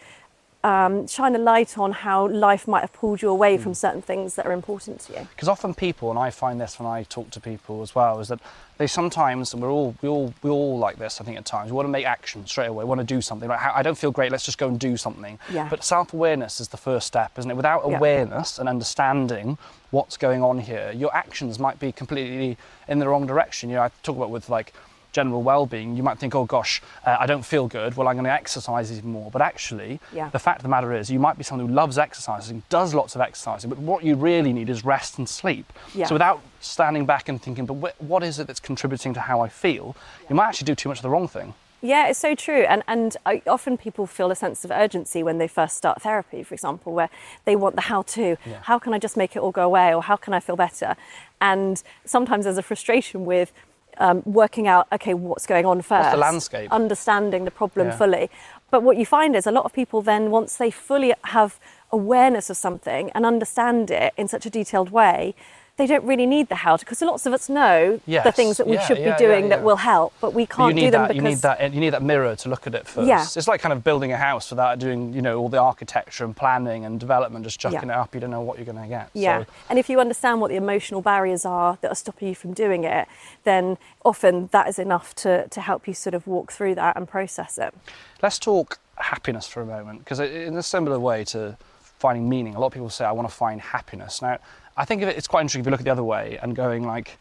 um, 0.64 1.06
shine 1.06 1.36
a 1.36 1.38
light 1.38 1.78
on 1.78 1.92
how 1.92 2.26
life 2.28 2.66
might 2.66 2.80
have 2.80 2.92
pulled 2.92 3.22
you 3.22 3.28
away 3.28 3.56
Hmm. 3.56 3.62
from 3.62 3.74
certain 3.74 4.02
things 4.02 4.34
that 4.34 4.44
are 4.46 4.52
important 4.52 5.00
to 5.02 5.12
you. 5.12 5.28
because 5.34 5.48
often 5.48 5.72
people, 5.72 6.10
and 6.10 6.18
I 6.18 6.30
find 6.30 6.60
this 6.60 6.78
when 6.80 6.86
I 6.88 7.04
talk 7.04 7.30
to 7.30 7.40
people 7.40 7.80
as 7.82 7.94
well, 7.94 8.18
is 8.20 8.28
that 8.28 8.40
they 8.76 8.86
sometimes, 8.88 9.52
and 9.52 9.62
we're 9.62 9.70
all, 9.70 9.94
we 10.02 10.08
all, 10.08 10.34
we 10.42 10.50
all 10.50 10.78
like 10.78 10.98
this. 10.98 11.20
I 11.20 11.24
think 11.24 11.36
at 11.36 11.44
times 11.44 11.70
we 11.70 11.76
want 11.76 11.86
to 11.86 11.90
make 11.90 12.06
action 12.06 12.46
straight 12.46 12.66
away. 12.66 12.84
We 12.84 12.88
want 12.88 13.00
to 13.00 13.04
do 13.06 13.20
something. 13.20 13.48
Like, 13.48 13.60
I 13.60 13.82
don't 13.82 13.98
feel 13.98 14.10
great. 14.12 14.30
Let's 14.32 14.44
just 14.44 14.58
go 14.58 14.68
and 14.68 14.78
do 14.78 14.96
something. 14.96 15.38
Yeah. 15.50 15.68
But 15.68 15.82
self-awareness 15.84 16.60
is 16.60 16.68
the 16.68 16.76
first 16.76 17.06
step, 17.06 17.32
isn't 17.38 17.50
it? 17.50 17.56
Without 17.56 17.88
Yeah. 17.88 17.96
awareness 17.96 18.58
and 18.58 18.68
understanding 18.68 19.58
what's 19.90 20.16
going 20.16 20.42
on 20.42 20.58
here, 20.58 20.92
your 20.92 21.14
actions 21.16 21.58
might 21.58 21.78
be 21.80 21.90
completely 21.92 22.56
in 22.88 22.98
the 22.98 23.08
wrong 23.08 23.26
direction. 23.26 23.70
You 23.70 23.76
know, 23.76 23.82
I 23.82 23.90
talk 24.02 24.16
about 24.16 24.30
with 24.30 24.48
like 24.48 24.72
general 25.12 25.42
well-being, 25.42 25.96
you 25.96 26.02
might 26.02 26.18
think, 26.18 26.34
oh 26.34 26.44
gosh, 26.44 26.82
uh, 27.06 27.16
I 27.18 27.26
don't 27.26 27.44
feel 27.44 27.66
good. 27.66 27.96
Well, 27.96 28.08
I'm 28.08 28.14
going 28.14 28.24
to 28.24 28.30
exercise 28.32 28.92
even 28.92 29.10
more. 29.10 29.30
But 29.30 29.42
actually, 29.42 30.00
Yeah. 30.12 30.28
the 30.30 30.38
fact 30.38 30.58
of 30.58 30.62
the 30.62 30.68
matter 30.68 30.92
is, 30.94 31.10
you 31.10 31.18
might 31.18 31.38
be 31.38 31.44
someone 31.44 31.66
who 31.68 31.74
loves 31.74 31.98
exercising, 31.98 32.62
does 32.68 32.94
lots 32.94 33.14
of 33.14 33.20
exercising, 33.20 33.70
but 33.70 33.78
what 33.78 34.04
you 34.04 34.14
really 34.16 34.52
need 34.52 34.68
is 34.68 34.84
rest 34.84 35.18
and 35.18 35.28
sleep. 35.28 35.72
Yeah. 35.94 36.06
So 36.06 36.14
without 36.14 36.40
standing 36.60 37.06
back 37.06 37.28
and 37.28 37.40
thinking, 37.40 37.66
but 37.66 37.74
wh- 37.74 38.02
what 38.02 38.22
is 38.22 38.38
it 38.38 38.46
that's 38.46 38.60
contributing 38.60 39.14
to 39.14 39.20
how 39.20 39.40
I 39.40 39.48
feel? 39.48 39.96
You 40.28 40.36
might 40.36 40.46
actually 40.48 40.66
do 40.66 40.74
too 40.74 40.88
much 40.88 40.98
of 40.98 41.02
the 41.02 41.10
wrong 41.10 41.28
thing. 41.28 41.54
Yeah, 41.80 42.08
it's 42.08 42.18
so 42.18 42.34
true. 42.34 42.62
And, 42.62 42.82
and 42.88 43.16
I, 43.24 43.40
often 43.46 43.76
people 43.78 44.08
feel 44.08 44.32
a 44.32 44.34
sense 44.34 44.64
of 44.64 44.72
urgency 44.72 45.22
when 45.22 45.38
they 45.38 45.46
first 45.46 45.76
start 45.76 46.02
therapy, 46.02 46.42
for 46.42 46.52
example, 46.52 46.92
where 46.92 47.08
they 47.44 47.54
want 47.54 47.76
the 47.76 47.82
how 47.82 48.02
to. 48.02 48.36
How 48.62 48.80
can 48.80 48.92
I 48.92 48.98
just 48.98 49.16
make 49.16 49.36
it 49.36 49.38
all 49.38 49.52
go 49.52 49.62
away? 49.62 49.94
Or 49.94 50.02
how 50.02 50.16
can 50.16 50.32
I 50.34 50.40
feel 50.40 50.56
better? 50.56 50.96
And 51.40 51.80
sometimes 52.04 52.46
there's 52.46 52.58
a 52.58 52.62
frustration 52.62 53.24
with 53.24 53.52
um, 53.98 54.22
working 54.24 54.66
out, 54.66 54.86
okay, 54.92 55.14
what's 55.14 55.46
going 55.46 55.66
on 55.66 55.82
first. 55.82 56.10
The 56.10 56.16
landscape? 56.16 56.72
Understanding 56.72 57.44
the 57.44 57.50
problem 57.50 57.88
Yeah. 57.88 57.96
fully. 57.96 58.30
But 58.70 58.82
what 58.82 58.96
you 58.96 59.06
find 59.06 59.34
is 59.34 59.46
a 59.46 59.50
lot 59.50 59.64
of 59.64 59.72
people 59.72 60.02
then, 60.02 60.30
once 60.30 60.56
they 60.56 60.70
fully 60.70 61.14
have 61.24 61.58
awareness 61.90 62.50
of 62.50 62.56
something 62.56 63.10
and 63.14 63.24
understand 63.24 63.90
it 63.90 64.12
in 64.16 64.28
such 64.28 64.44
a 64.46 64.50
detailed 64.50 64.90
way, 64.90 65.34
they 65.78 65.86
don't 65.86 66.04
really 66.04 66.26
need 66.26 66.48
the 66.48 66.56
how 66.56 66.76
to, 66.76 66.84
because 66.84 67.00
lots 67.02 67.24
of 67.24 67.32
us 67.32 67.48
know 67.48 68.00
the 68.06 68.32
things 68.32 68.56
that 68.58 68.66
we 68.66 68.74
yeah, 68.74 68.86
should 68.86 68.98
yeah, 68.98 69.16
be 69.16 69.24
doing 69.24 69.44
yeah, 69.44 69.50
that 69.50 69.62
will 69.62 69.76
help, 69.76 70.12
but 70.20 70.34
we 70.34 70.44
can't 70.44 70.70
you 70.70 70.74
need 70.74 70.86
do 70.88 70.90
them 70.90 71.02
that. 71.02 71.08
because 71.08 71.22
You 71.22 71.30
need 71.30 71.38
that. 71.38 71.74
You 71.74 71.80
need 71.80 71.90
that 71.90 72.02
mirror 72.02 72.34
to 72.36 72.48
look 72.48 72.66
at 72.66 72.74
it 72.74 72.86
first. 72.86 73.08
Yeah. 73.08 73.22
It's 73.22 73.48
like 73.48 73.60
kind 73.60 73.72
of 73.72 73.84
building 73.84 74.12
a 74.12 74.16
house 74.16 74.50
without 74.50 74.80
doing, 74.80 75.14
you 75.14 75.22
know, 75.22 75.38
all 75.38 75.48
the 75.48 75.58
architecture 75.58 76.24
and 76.24 76.36
planning 76.36 76.84
and 76.84 76.98
development. 76.98 77.44
Just 77.44 77.60
chucking 77.60 77.90
it 77.90 77.90
up, 77.90 78.12
you 78.14 78.20
don't 78.20 78.30
know 78.30 78.40
what 78.40 78.58
you're 78.58 78.66
going 78.66 78.82
to 78.82 78.88
get. 78.88 79.08
Yeah. 79.14 79.44
So, 79.44 79.50
And 79.70 79.78
if 79.78 79.88
you 79.88 80.00
understand 80.00 80.40
what 80.40 80.50
the 80.50 80.56
emotional 80.56 81.00
barriers 81.00 81.44
are 81.44 81.78
that 81.80 81.92
are 81.92 81.94
stopping 81.94 82.28
you 82.28 82.34
from 82.34 82.52
doing 82.54 82.82
it, 82.82 83.06
then 83.44 83.78
often 84.04 84.48
that 84.52 84.68
is 84.68 84.78
enough 84.80 85.14
to, 85.16 85.46
to 85.48 85.60
help 85.60 85.86
you 85.86 85.94
sort 85.94 86.14
of 86.14 86.26
walk 86.26 86.50
through 86.50 86.74
that 86.74 86.96
and 86.96 87.08
process 87.08 87.56
it. 87.56 87.72
let's 88.20 88.38
talk 88.38 88.78
happiness 88.96 89.46
for 89.46 89.62
a 89.62 89.66
moment, 89.66 90.00
because 90.00 90.18
in 90.18 90.56
a 90.56 90.62
similar 90.62 90.98
way 90.98 91.24
to 91.24 91.56
finding 91.80 92.28
meaning, 92.28 92.54
a 92.54 92.60
lot 92.60 92.68
of 92.68 92.72
people 92.72 92.90
say, 92.90 93.04
"I 93.04 93.12
want 93.12 93.28
to 93.28 93.34
find 93.34 93.60
happiness." 93.60 94.22
Now, 94.22 94.38
I 94.78 94.84
think 94.84 95.02
it's 95.02 95.26
quite 95.26 95.40
interesting 95.40 95.62
if 95.62 95.66
you 95.66 95.72
look 95.72 95.80
at 95.80 95.84
the 95.84 95.90
other 95.90 96.04
way 96.04 96.38
and 96.40 96.54
going 96.54 96.86
like, 96.86 97.18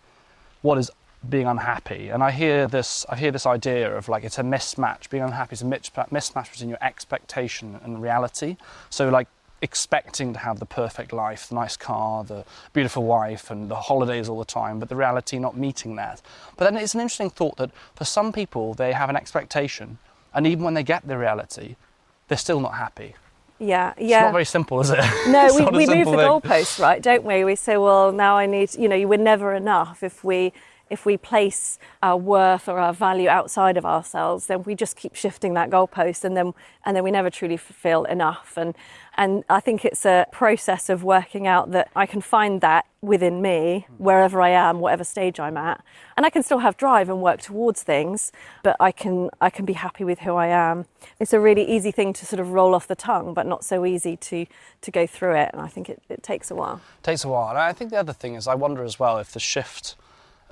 "What 0.62 0.78
is 0.78 0.92
being 1.28 1.48
unhappy?" 1.48 2.10
And 2.10 2.24
I 2.24 2.30
hear 2.30 2.68
this. 2.68 3.04
I 3.10 3.16
hear 3.16 3.32
this 3.32 3.48
idea 3.48 3.98
of 3.98 4.08
like 4.08 4.24
it's 4.24 4.38
a 4.38 4.44
mismatch. 4.44 5.10
Being 5.10 5.24
unhappy 5.24 5.54
is 5.54 5.64
a 5.64 5.66
mismatch 5.66 6.52
between 6.52 6.70
your 6.70 6.78
expectation 6.82 7.80
and 7.84 8.00
reality. 8.00 8.58
So 8.92 9.10
like 9.10 9.28
expecting 9.64 10.34
to 10.34 10.40
have 10.40 10.60
the 10.60 10.68
perfect 10.68 11.12
life, 11.12 11.50
the 11.50 11.56
nice 11.56 11.76
car, 11.76 12.24
the 12.24 12.46
beautiful 12.74 13.04
wife, 13.04 13.50
and 13.50 13.72
the 13.72 13.82
holidays 13.90 14.30
all 14.30 14.38
the 14.38 14.46
time, 14.46 14.78
but 14.80 14.88
the 14.88 14.96
reality 14.96 15.40
not 15.40 15.58
meeting 15.58 15.96
that. 15.96 16.22
But 16.58 16.66
then 16.66 16.78
it's 16.78 16.94
an 16.94 17.02
interesting 17.02 17.32
thought 17.32 17.58
that 17.58 17.72
for 17.96 18.06
some 18.06 18.32
people, 18.32 18.76
they 18.76 18.94
have 18.94 19.10
an 19.10 19.16
expectation, 19.16 19.98
and 20.32 20.46
even 20.46 20.64
when 20.64 20.76
they 20.76 20.84
get 20.84 21.08
the 21.08 21.18
reality, 21.18 21.76
they're 22.28 22.38
still 22.38 22.60
not 22.60 22.76
happy. 22.76 23.16
Yeah, 23.60 23.94
yeah. 23.98 24.18
It's 24.20 24.24
not 24.26 24.32
very 24.34 24.46
simple, 24.46 24.80
is 24.82 24.92
it? 24.92 25.00
no, 25.28 25.54
we, 25.56 25.66
we 25.66 25.86
move 25.88 26.06
the 26.06 26.12
thing. 26.12 26.16
goalposts, 26.16 26.80
right, 26.80 27.02
don't 27.02 27.24
we? 27.24 27.44
We 27.44 27.56
say, 27.56 27.78
well, 27.78 28.12
now 28.12 28.38
I 28.38 28.46
need, 28.46 28.76
you 28.76 28.88
know, 28.88 29.08
we're 29.08 29.18
never 29.18 29.54
enough 29.54 30.04
if 30.04 30.24
we 30.24 30.54
if 30.89 31.06
we 31.06 31.17
place 31.17 31.79
our 32.01 32.17
worth 32.17 32.67
or 32.67 32.79
our 32.79 32.94
value 32.94 33.29
outside 33.29 33.77
of 33.77 33.86
ourselves, 33.86 34.48
then 34.48 34.63
we 34.63 34.75
just 34.75 34.96
keep 34.96 35.15
shifting 35.15 35.53
that 35.56 35.70
goalpost, 35.70 36.24
and 36.24 36.36
then 36.36 36.53
and 36.86 36.96
then 36.96 37.03
we 37.03 37.12
never 37.12 37.29
truly 37.29 37.58
feel 37.58 38.06
enough. 38.06 38.53
And 38.58 38.75
and 39.17 39.44
I 39.50 39.60
think 39.60 39.84
it's 39.84 40.06
a 40.06 40.27
process 40.32 40.89
of 40.89 41.03
working 41.03 41.48
out 41.48 41.72
that 41.72 41.89
I 41.96 42.06
can 42.06 42.22
find 42.22 42.62
that 42.62 42.86
within 43.01 43.41
me 43.41 43.88
wherever 43.98 44.41
I 44.41 44.50
am, 44.50 44.79
whatever 44.79 45.03
stage 45.03 45.39
I'm 45.39 45.58
at, 45.58 45.84
and 46.15 46.25
I 46.25 46.29
can 46.29 46.44
still 46.44 46.60
have 46.60 46.77
drive 46.77 47.10
and 47.10 47.22
work 47.22 47.41
towards 47.41 47.84
things, 47.84 48.32
but 48.63 48.75
I 48.79 48.91
can 48.91 49.29
I 49.41 49.50
can 49.50 49.65
be 49.65 49.74
happy 49.74 50.03
with 50.03 50.20
who 50.20 50.36
I 50.36 50.48
am. 50.48 50.86
It's 51.20 51.34
a 51.34 51.39
really 51.39 51.63
easy 51.63 51.91
thing 51.91 52.13
to 52.13 52.25
sort 52.25 52.39
of 52.39 52.51
roll 52.51 52.75
off 52.75 52.88
the 52.88 52.96
tongue, 52.96 53.34
but 53.34 53.46
not 53.46 53.63
so 53.63 53.86
easy 53.86 54.17
to 54.17 54.46
to 54.82 54.91
go 54.91 55.08
through 55.08 55.36
it. 55.36 55.50
And 55.53 55.62
I 55.62 55.67
think 55.67 55.89
it, 55.89 56.01
it 56.10 56.24
takes 56.24 56.51
a 56.51 56.56
while. 56.56 56.82
It 57.00 57.03
takes 57.03 57.24
a 57.24 57.29
while. 57.29 57.50
And 57.50 57.58
I 57.58 57.74
think 57.74 57.91
the 57.91 58.00
other 58.00 58.13
thing 58.13 58.36
is, 58.36 58.48
I 58.48 58.56
wonder 58.56 58.84
as 58.84 59.00
well 59.00 59.17
if 59.17 59.32
the 59.32 59.39
shift 59.39 59.95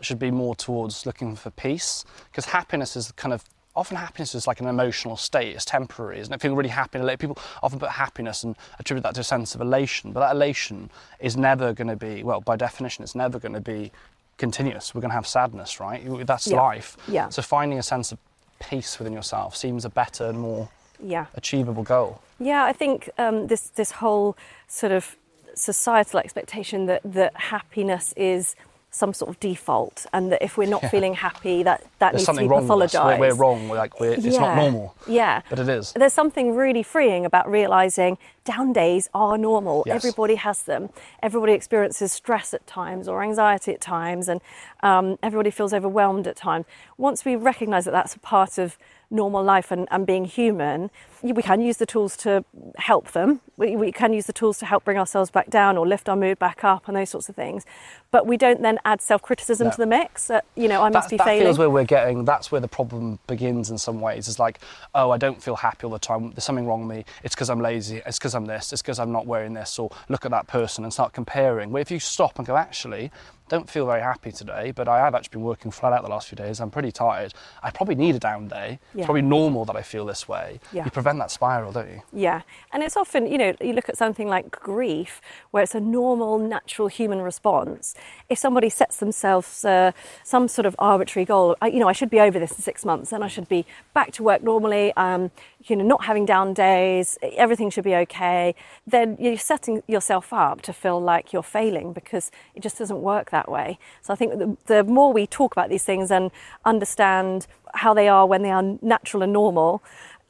should 0.02 0.20
be 0.20 0.32
more 0.32 0.56
towards 0.56 1.06
looking 1.06 1.36
for 1.36 1.50
peace, 1.52 2.06
because 2.32 2.46
happiness 2.46 2.96
is 2.96 3.12
kind 3.14 3.34
of 3.34 3.44
often 3.76 3.98
happiness 3.98 4.34
is 4.34 4.48
like 4.48 4.62
an 4.62 4.68
emotional 4.68 5.18
state. 5.18 5.54
It's 5.54 5.66
temporary, 5.66 6.20
isn't 6.20 6.34
it? 6.34 6.40
Feeling 6.42 6.56
really 6.56 6.70
happy. 6.70 6.98
People 7.18 7.38
often 7.62 7.78
put 7.78 7.90
happiness 7.90 8.44
and 8.44 8.56
attribute 8.80 9.04
that 9.04 9.16
to 9.16 9.22
a 9.22 9.24
sense 9.24 9.54
of 9.54 9.60
elation, 9.60 10.14
but 10.14 10.22
that 10.22 10.32
elation 10.34 10.90
is 11.20 11.36
never 11.36 11.74
going 11.74 11.90
to 11.90 11.98
be, 11.98 12.24
well, 12.24 12.40
by 12.40 12.56
definition, 12.56 13.04
it's 13.04 13.16
never 13.16 13.38
going 13.38 13.52
to 13.54 13.60
be 13.60 13.92
continuous. 14.38 14.96
We're 14.96 15.02
going 15.02 15.10
to 15.12 15.16
have 15.16 15.28
sadness, 15.28 15.80
right? 15.82 16.02
That's 16.26 16.48
Yeah. 16.48 16.56
life. 16.62 16.96
Yeah. 17.10 17.28
So 17.28 17.42
finding 17.42 17.78
a 17.78 17.84
sense 17.84 18.14
of 18.14 18.18
peace 18.60 18.98
within 18.98 19.12
yourself 19.12 19.58
seems 19.58 19.84
a 19.84 19.90
better 19.90 20.26
and 20.28 20.40
more 20.40 20.70
Yeah. 21.02 21.26
achievable 21.34 21.84
goal. 21.84 22.22
Yeah, 22.40 22.64
I 22.64 22.72
think 22.72 23.10
um, 23.18 23.48
this 23.48 23.70
this 23.76 23.92
whole 23.92 24.38
sort 24.70 24.94
of 24.94 25.18
societal 25.54 26.20
expectation 26.20 26.86
that 26.86 27.02
that 27.04 27.36
happiness 27.36 28.14
is 28.16 28.56
some 28.96 29.14
sort 29.14 29.30
of 29.30 29.40
default, 29.42 30.06
and 30.14 30.32
that 30.32 30.42
if 30.42 30.58
we're 30.58 30.70
not 30.70 30.84
feeling 30.90 31.14
happy, 31.16 31.64
that 31.64 31.84
that 32.00 32.14
There's 32.14 32.14
needs 32.14 32.22
to 32.22 32.26
something 32.26 32.48
be 32.48 32.56
with 32.56 32.64
us. 32.64 32.94
pathologized. 32.94 33.20
We're, 33.20 33.28
we're 33.30 33.36
wrong. 33.36 33.68
We're 33.68 33.78
like, 33.78 34.00
we're, 34.00 34.14
it's 34.14 34.26
not 34.26 34.56
normal. 34.56 34.96
Yeah. 35.06 35.42
But 35.50 35.60
it 35.60 35.68
is. 35.68 35.92
There's 35.94 36.14
something 36.14 36.56
really 36.56 36.82
freeing 36.82 37.26
about 37.26 37.50
realizing 37.50 38.18
down 38.46 38.72
days 38.72 39.10
are 39.14 39.38
normal. 39.38 39.84
Yes. 39.86 39.98
Everybody 39.98 40.36
has 40.36 40.64
them. 40.64 40.90
Everybody 41.22 41.54
experiences 41.54 42.14
stress 42.14 42.54
at 42.54 42.66
times 42.68 43.08
or 43.10 43.22
anxiety 43.22 43.74
at 43.74 43.82
times, 43.82 44.30
and 44.30 44.40
um, 44.82 45.18
everybody 45.22 45.52
feels 45.52 45.74
overwhelmed 45.74 46.26
at 46.28 46.38
times. 46.38 46.66
Once 46.98 47.26
we 47.26 47.36
recognize 47.36 47.84
that 47.86 47.92
that's 47.92 48.16
a 48.16 48.20
part 48.20 48.58
of 48.58 48.78
normal 49.10 49.44
life 49.44 49.72
and, 49.72 49.88
and 49.91 50.06
being 50.06 50.26
human, 50.26 50.89
we 51.22 51.41
can 51.41 51.62
use 51.62 51.78
the 51.78 51.86
tools 51.86 52.15
to 52.18 52.44
help 52.78 53.12
them. 53.13 53.41
We, 53.58 53.76
we 53.76 53.91
can 53.91 54.13
use 54.13 54.26
the 54.28 54.34
tools 54.34 54.60
to 54.60 54.65
help 54.65 54.84
bring 54.84 54.98
ourselves 54.98 55.32
back 55.32 55.50
down 55.50 55.78
or 55.78 55.88
lift 55.88 56.08
our 56.10 56.15
mood 56.15 56.38
back 56.39 56.63
up 56.63 56.88
and 56.88 56.96
those 56.98 57.10
sorts 57.10 57.30
of 57.30 57.36
things. 57.36 57.65
But 58.12 58.28
we 58.28 58.38
don't 58.38 58.62
then 58.62 58.80
add 58.86 59.02
self 59.02 59.22
criticism 59.22 59.68
No. 59.68 59.72
to 59.72 59.78
the 59.78 59.86
mix. 59.86 60.28
That, 60.28 60.46
you 60.56 60.68
know, 60.68 60.82
I 60.84 60.89
must 60.89 61.10
that, 61.10 61.13
be 61.13 61.18
that 61.18 61.26
failing. 61.26 61.44
feels 61.46 61.58
where 61.58 61.70
we're 61.70 61.84
getting 61.84 62.26
that's 62.26 62.52
where 62.52 62.62
the 62.62 62.68
problem 62.68 63.20
begins 63.28 63.70
in 63.70 63.78
some 63.78 64.02
ways 64.02 64.28
it's 64.28 64.39
like 64.39 64.60
oh 64.94 65.12
i 65.12 65.18
don't 65.18 65.41
feel 65.41 65.56
happy 65.56 65.86
all 65.86 65.91
the 65.91 66.00
time 66.00 66.32
there's 66.32 66.44
something 66.44 66.65
wrong 66.65 66.88
with 66.88 66.98
me 66.98 67.06
it's 67.24 67.36
because 67.36 67.50
i'm 67.50 67.60
lazy 67.60 68.02
it's 68.06 68.18
because 68.18 68.34
i'm 68.34 68.46
this 68.46 68.72
it's 68.74 68.82
because 68.82 69.00
i'm 69.00 69.12
not 69.12 69.26
wearing 69.26 69.54
this 69.54 69.78
or 69.78 69.89
look 70.10 70.26
at 70.26 70.32
that 70.32 70.48
person 70.48 70.84
and 70.84 70.91
start 70.94 71.13
comparing 71.13 71.72
but 71.72 71.80
if 71.82 71.91
you 71.91 72.00
stop 72.00 72.38
and 72.38 72.48
go 72.48 72.56
actually 72.58 73.12
don't 73.48 73.70
feel 73.70 73.86
very 73.86 74.02
happy 74.02 74.32
today 74.32 74.72
but 74.72 74.88
i 74.88 74.98
have 74.98 75.14
actually 75.14 75.38
been 75.38 75.44
working 75.44 75.72
flat 75.72 75.94
out 75.94 76.02
the 76.04 76.10
last 76.10 76.28
few 76.28 76.36
days. 76.36 76.60
I'm 76.60 76.72
pretty 76.72 76.92
tired. 76.92 77.34
I 77.62 77.70
probably 77.72 77.96
need 77.96 78.16
a 78.16 78.20
down 78.20 78.48
day. 78.48 78.80
Yeah. 78.94 79.00
it's 79.00 79.06
probably 79.06 79.22
normal 79.22 79.66
that 79.66 79.76
i 79.76 79.82
feel 79.82 80.06
this 80.06 80.28
way. 80.28 80.60
Yeah. 80.72 80.86
you 80.86 80.92
prevent 80.92 81.20
that 81.20 81.32
spiral 81.32 81.72
don't 81.72 81.90
you? 81.90 82.02
Yeah, 82.14 82.42
and 82.72 82.84
it's 82.84 82.98
often, 82.98 83.28
you 83.28 83.38
know, 83.38 83.54
you 83.62 83.74
look 83.74 83.90
at 83.90 83.98
something 83.98 84.28
like 84.28 84.52
grief, 84.52 85.22
where 85.52 85.64
it's 85.64 85.76
a 85.76 85.80
normal, 85.80 86.40
natural 86.40 86.88
human 86.88 87.22
response. 87.22 87.96
If 88.30 88.38
somebody 88.38 88.70
sets 88.70 88.98
themselves 88.98 89.66
uh, 89.66 89.92
some 90.24 90.48
sort 90.48 90.66
of 90.66 90.76
arbitrary 90.80 91.26
goal, 91.26 91.56
I, 91.62 91.68
you 91.68 91.80
know, 91.80 91.88
I 91.88 91.94
should 91.94 92.10
be 92.10 92.20
over 92.20 92.40
this 92.40 92.52
in 92.52 92.58
six 92.58 92.86
months, 92.86 93.12
and 93.12 93.24
I 93.24 93.28
should 93.28 93.50
be 93.50 93.66
back 93.94 94.12
to 94.14 94.24
work 94.24 94.44
normally, 94.44 94.94
um, 94.94 95.32
you 95.66 95.76
know, 95.76 95.84
not 95.84 96.06
having 96.06 96.26
down 96.26 96.54
days, 96.54 97.18
everything 97.22 97.70
should 97.70 97.84
be 97.84 97.96
okay, 97.96 98.56
then 98.86 99.18
you're 99.20 99.38
setting 99.38 99.82
yourself 99.88 100.32
up 100.32 100.62
to 100.62 100.74
feel 100.74 101.02
like 101.02 101.34
you're 101.34 101.44
failing 101.44 101.94
because 101.94 102.32
it 102.54 102.62
just 102.62 102.78
doesn't 102.78 103.02
work 103.02 103.32
that 103.38 103.50
way. 103.52 103.78
So 104.02 104.13
I 104.13 104.15
think 104.15 104.30
the, 104.39 104.58
the 104.74 104.84
more 104.84 105.12
we 105.12 105.28
talk 105.28 105.52
about 105.58 105.69
these 105.69 105.84
things 105.84 106.12
and 106.12 106.32
understand 106.63 107.48
how 107.74 107.93
they 107.93 108.08
are 108.08 108.26
when 108.26 108.41
they 108.41 108.52
are 108.52 108.63
natural 108.82 109.24
and 109.24 109.34
normal, 109.34 109.84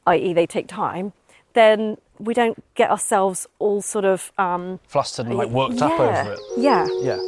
i.e., 0.08 0.34
they 0.34 0.48
take 0.48 0.68
time, 0.68 1.14
then 1.54 1.98
we 2.20 2.34
don't 2.34 2.58
get 2.76 2.90
ourselves 2.90 3.48
all 3.60 3.82
sort 3.82 4.06
of 4.06 4.32
um, 4.38 4.80
flustered 4.88 5.28
and 5.28 5.36
like 5.36 5.50
worked 5.50 5.82
up 5.82 6.00
over 6.00 6.34
it 6.34 6.40
Yeah, 6.58 6.88
Yeah. 7.02 7.20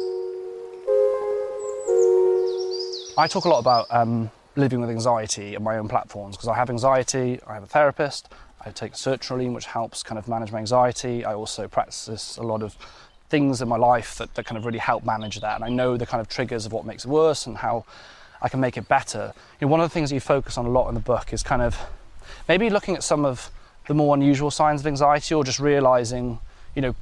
I 3.22 3.26
talk 3.26 3.44
a 3.46 3.48
lot 3.48 3.58
about 3.58 3.86
um, 3.90 4.30
living 4.54 4.80
with 4.80 4.90
anxiety 4.90 5.56
on 5.56 5.62
my 5.62 5.76
own 5.76 5.88
platforms 5.88 6.36
because 6.36 6.48
I 6.48 6.54
have 6.54 6.70
anxiety, 6.70 7.40
I 7.46 7.54
have 7.54 7.64
a 7.64 7.66
therapist, 7.66 8.32
I 8.64 8.70
take 8.70 8.92
sertraline, 8.92 9.54
which 9.54 9.66
helps 9.66 10.02
kind 10.02 10.18
of 10.18 10.28
manage 10.28 10.52
my 10.52 10.58
anxiety. 10.58 11.24
I 11.24 11.34
also 11.34 11.68
practice 11.68 12.36
a 12.36 12.42
lot 12.42 12.62
of 12.62 12.76
things 13.28 13.60
in 13.60 13.68
my 13.68 13.76
life 13.76 14.16
that, 14.16 14.34
that 14.34 14.46
kind 14.46 14.56
of 14.56 14.64
really 14.64 14.78
help 14.78 15.04
manage 15.04 15.40
that. 15.40 15.56
And 15.56 15.64
I 15.64 15.68
know 15.68 15.96
the 15.96 16.06
kind 16.06 16.20
of 16.20 16.28
triggers 16.28 16.66
of 16.66 16.72
what 16.72 16.84
makes 16.84 17.04
it 17.04 17.08
worse 17.08 17.46
and 17.46 17.58
how 17.58 17.84
I 18.40 18.48
can 18.48 18.60
make 18.60 18.76
it 18.76 18.88
better. 18.88 19.32
You 19.60 19.66
know, 19.66 19.70
one 19.70 19.80
of 19.80 19.88
the 19.88 19.92
things 19.92 20.12
you 20.12 20.20
focus 20.20 20.56
on 20.56 20.66
a 20.66 20.70
lot 20.70 20.88
in 20.88 20.94
the 20.94 21.00
book 21.00 21.32
is 21.32 21.42
kind 21.42 21.62
of 21.62 21.78
maybe 22.48 22.70
looking 22.70 22.94
at 22.94 23.02
some 23.02 23.24
of 23.24 23.50
the 23.86 23.94
more 23.94 24.14
unusual 24.14 24.50
signs 24.50 24.80
of 24.80 24.86
anxiety 24.86 25.34
or 25.34 25.44
just 25.44 25.58
realizing 25.58 26.38
you 26.74 26.82
know 26.82 26.94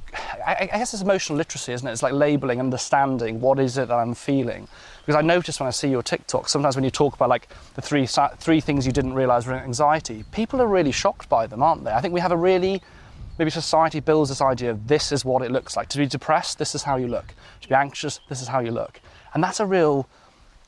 I, 0.45 0.69
I 0.73 0.77
guess 0.77 0.93
it's 0.93 1.03
emotional 1.03 1.37
literacy 1.37 1.73
isn't 1.73 1.87
it 1.87 1.91
it's 1.91 2.01
like 2.01 2.13
labeling 2.13 2.59
understanding 2.59 3.41
what 3.41 3.59
is 3.59 3.77
it 3.77 3.89
that 3.89 3.95
i'm 3.95 4.15
feeling 4.15 4.67
because 5.05 5.15
i 5.15 5.21
notice 5.21 5.59
when 5.59 5.67
i 5.67 5.71
see 5.71 5.89
your 5.89 6.01
tiktok 6.01 6.47
sometimes 6.47 6.75
when 6.75 6.85
you 6.85 6.89
talk 6.89 7.13
about 7.13 7.27
like 7.27 7.49
the 7.75 7.81
three 7.81 8.07
three 8.07 8.61
things 8.61 8.85
you 8.85 8.93
didn't 8.93 9.13
realize 9.13 9.45
were 9.45 9.53
anxiety 9.53 10.23
people 10.31 10.61
are 10.61 10.67
really 10.67 10.93
shocked 10.93 11.27
by 11.27 11.45
them 11.45 11.61
aren't 11.61 11.83
they 11.83 11.91
i 11.91 11.99
think 11.99 12.13
we 12.13 12.21
have 12.21 12.31
a 12.31 12.37
really 12.37 12.81
maybe 13.37 13.51
society 13.51 13.99
builds 13.99 14.29
this 14.29 14.41
idea 14.41 14.71
of 14.71 14.87
this 14.87 15.11
is 15.11 15.23
what 15.23 15.41
it 15.41 15.51
looks 15.51 15.75
like 15.77 15.89
to 15.89 15.97
be 15.97 16.05
depressed 16.05 16.57
this 16.59 16.73
is 16.75 16.83
how 16.83 16.95
you 16.95 17.07
look 17.07 17.33
to 17.61 17.67
be 17.67 17.75
anxious 17.75 18.19
this 18.29 18.41
is 18.41 18.47
how 18.47 18.59
you 18.59 18.71
look 18.71 18.99
and 19.33 19.43
that's 19.43 19.59
a 19.59 19.65
real 19.65 20.07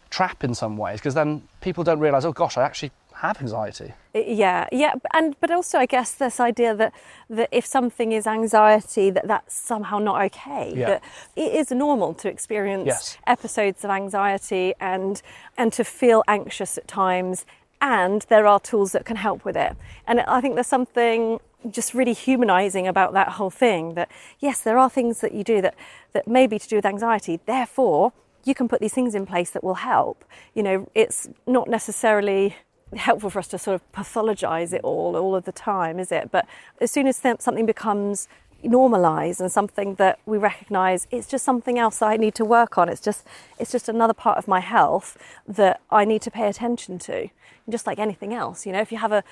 trap 0.09 0.43
in 0.43 0.53
some 0.53 0.77
ways 0.77 0.99
because 0.99 1.13
then 1.13 1.41
people 1.61 1.83
don't 1.83 1.99
realise, 1.99 2.25
oh 2.25 2.31
gosh, 2.31 2.57
I 2.57 2.63
actually 2.63 2.91
have 3.13 3.39
anxiety. 3.41 3.93
Yeah, 4.13 4.67
yeah, 4.71 4.93
and 5.13 5.35
but 5.39 5.51
also 5.51 5.77
I 5.77 5.85
guess 5.85 6.13
this 6.13 6.39
idea 6.39 6.73
that 6.75 6.93
that 7.29 7.49
if 7.51 7.65
something 7.65 8.11
is 8.11 8.25
anxiety, 8.25 9.09
that 9.11 9.27
that's 9.27 9.53
somehow 9.55 9.99
not 9.99 10.21
okay. 10.25 10.73
Yeah. 10.75 10.87
That 10.87 11.03
it 11.35 11.53
is 11.53 11.71
normal 11.71 12.13
to 12.15 12.29
experience 12.29 12.87
Yes. 12.87 13.17
episodes 13.27 13.83
of 13.83 13.91
anxiety 13.91 14.73
and 14.79 15.21
and 15.57 15.71
to 15.73 15.83
feel 15.83 16.23
anxious 16.27 16.77
at 16.77 16.87
times, 16.87 17.45
and 17.81 18.25
there 18.29 18.47
are 18.47 18.59
tools 18.59 18.93
that 18.93 19.05
can 19.05 19.17
help 19.17 19.45
with 19.45 19.57
it. 19.57 19.75
And 20.07 20.21
I 20.21 20.41
think 20.41 20.55
there's 20.55 20.67
something 20.67 21.39
just 21.69 21.93
really 21.93 22.13
humanizing 22.13 22.87
about 22.87 23.13
that 23.13 23.29
whole 23.29 23.49
thing. 23.49 23.93
That 23.95 24.09
yes, 24.39 24.61
there 24.61 24.77
are 24.77 24.89
things 24.89 25.21
that 25.21 25.33
you 25.33 25.43
do 25.43 25.61
that 25.61 25.75
that 26.13 26.27
may 26.27 26.47
be 26.47 26.59
to 26.59 26.67
do 26.67 26.75
with 26.75 26.85
anxiety. 26.85 27.39
Therefore, 27.45 28.13
you 28.45 28.55
can 28.55 28.67
put 28.67 28.79
these 28.79 28.93
things 28.93 29.15
in 29.15 29.25
place 29.25 29.49
that 29.51 29.63
will 29.63 29.75
help. 29.75 30.23
You 30.53 30.63
know, 30.63 30.89
it's 30.95 31.29
not 31.45 31.67
necessarily 31.67 32.55
helpful 32.95 33.29
for 33.29 33.39
us 33.39 33.47
to 33.49 33.57
sort 33.57 33.75
of 33.75 33.91
pathologize 33.91 34.73
it 34.73 34.81
all 34.83 35.15
all 35.15 35.35
of 35.35 35.45
the 35.45 35.51
time, 35.51 35.99
is 35.99 36.11
it? 36.11 36.31
But 36.31 36.47
as 36.81 36.91
soon 36.91 37.07
as 37.07 37.17
something 37.17 37.65
becomes 37.65 38.27
normalized 38.63 39.39
and 39.41 39.51
something 39.51 39.95
that 39.95 40.19
we 40.25 40.37
recognize 40.37 41.07
it's 41.11 41.27
just 41.27 41.45
something 41.45 41.77
else 41.79 42.01
I 42.01 42.17
need 42.17 42.35
to 42.35 42.45
work 42.45 42.77
on. 42.77 42.89
It's 42.89 43.01
just 43.01 43.25
it's 43.59 43.71
just 43.71 43.89
another 43.89 44.13
part 44.13 44.37
of 44.37 44.47
my 44.47 44.59
health 44.59 45.17
that 45.47 45.81
I 45.89 46.05
need 46.05 46.21
to 46.23 46.31
pay 46.31 46.47
attention 46.47 46.99
to. 46.99 47.29
Just 47.69 47.85
like 47.85 47.99
anything 47.99 48.33
else, 48.33 48.65
you 48.65 48.71
know, 48.71 48.79
if 48.81 48.91
you 48.91 48.97
have 48.97 49.11
a 49.11 49.23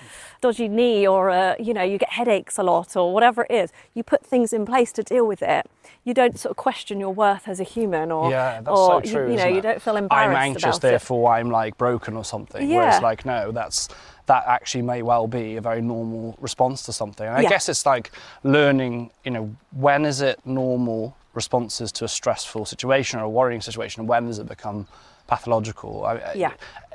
dodgy 0.41 0.67
knee 0.67 1.07
or 1.07 1.29
a, 1.29 1.55
you 1.59 1.73
know, 1.73 1.81
you 1.81 1.97
get 1.97 2.11
headaches 2.11 2.59
a 2.59 2.63
lot 2.63 2.95
or 2.95 3.11
whatever 3.11 3.47
it 3.49 3.51
is, 3.51 3.71
you 3.95 4.03
put 4.03 4.23
things 4.23 4.53
in 4.53 4.63
place 4.63 4.91
to 4.91 5.01
deal 5.01 5.25
with 5.25 5.41
it. 5.41 5.67
You 6.03 6.13
don't 6.13 6.37
sort 6.37 6.51
of 6.51 6.57
question 6.57 6.99
your 6.99 7.11
worth 7.15 7.47
as 7.47 7.59
a 7.59 7.63
human 7.63 8.11
or 8.11 8.29
Yeah, 8.29 8.61
that's 8.61 8.69
or 8.79 9.03
so 9.03 9.11
true. 9.11 9.25
you, 9.25 9.31
you 9.31 9.37
know, 9.37 9.47
you 9.47 9.61
don't 9.61 9.81
feel 9.81 9.95
embarrassed 9.97 10.29
I'm 10.29 10.35
anxious, 10.35 10.63
about 10.63 10.77
it. 10.77 10.81
therefore 10.81 11.31
I'm 11.33 11.49
like 11.49 11.79
broken 11.79 12.15
or 12.15 12.23
something. 12.23 12.69
Whereas 12.69 12.95
Yeah. 13.01 13.07
like 13.07 13.25
no, 13.25 13.51
that's 13.51 13.89
that 14.27 14.43
actually 14.45 14.83
may 14.83 15.01
well 15.01 15.27
be 15.27 15.55
a 15.55 15.61
very 15.61 15.81
normal 15.81 16.37
response 16.39 16.83
to 16.83 16.93
something. 16.93 17.25
And 17.27 17.35
I 17.35 17.41
guess 17.43 17.67
it's 17.69 17.85
like 17.85 18.11
learning, 18.43 19.11
you 19.23 19.31
know, 19.31 19.55
when 19.71 20.05
is 20.05 20.21
it 20.21 20.39
normal 20.45 21.15
responses 21.33 21.91
to 21.93 22.05
a 22.05 22.07
stressful 22.07 22.65
situation 22.65 23.19
or 23.19 23.23
a 23.23 23.29
worrying 23.29 23.61
situation, 23.61 24.01
and 24.01 24.09
when 24.09 24.27
does 24.27 24.39
it 24.39 24.47
become 24.47 24.87
pathological? 25.27 26.05
I- 26.05 26.33
Yeah. 26.35 26.51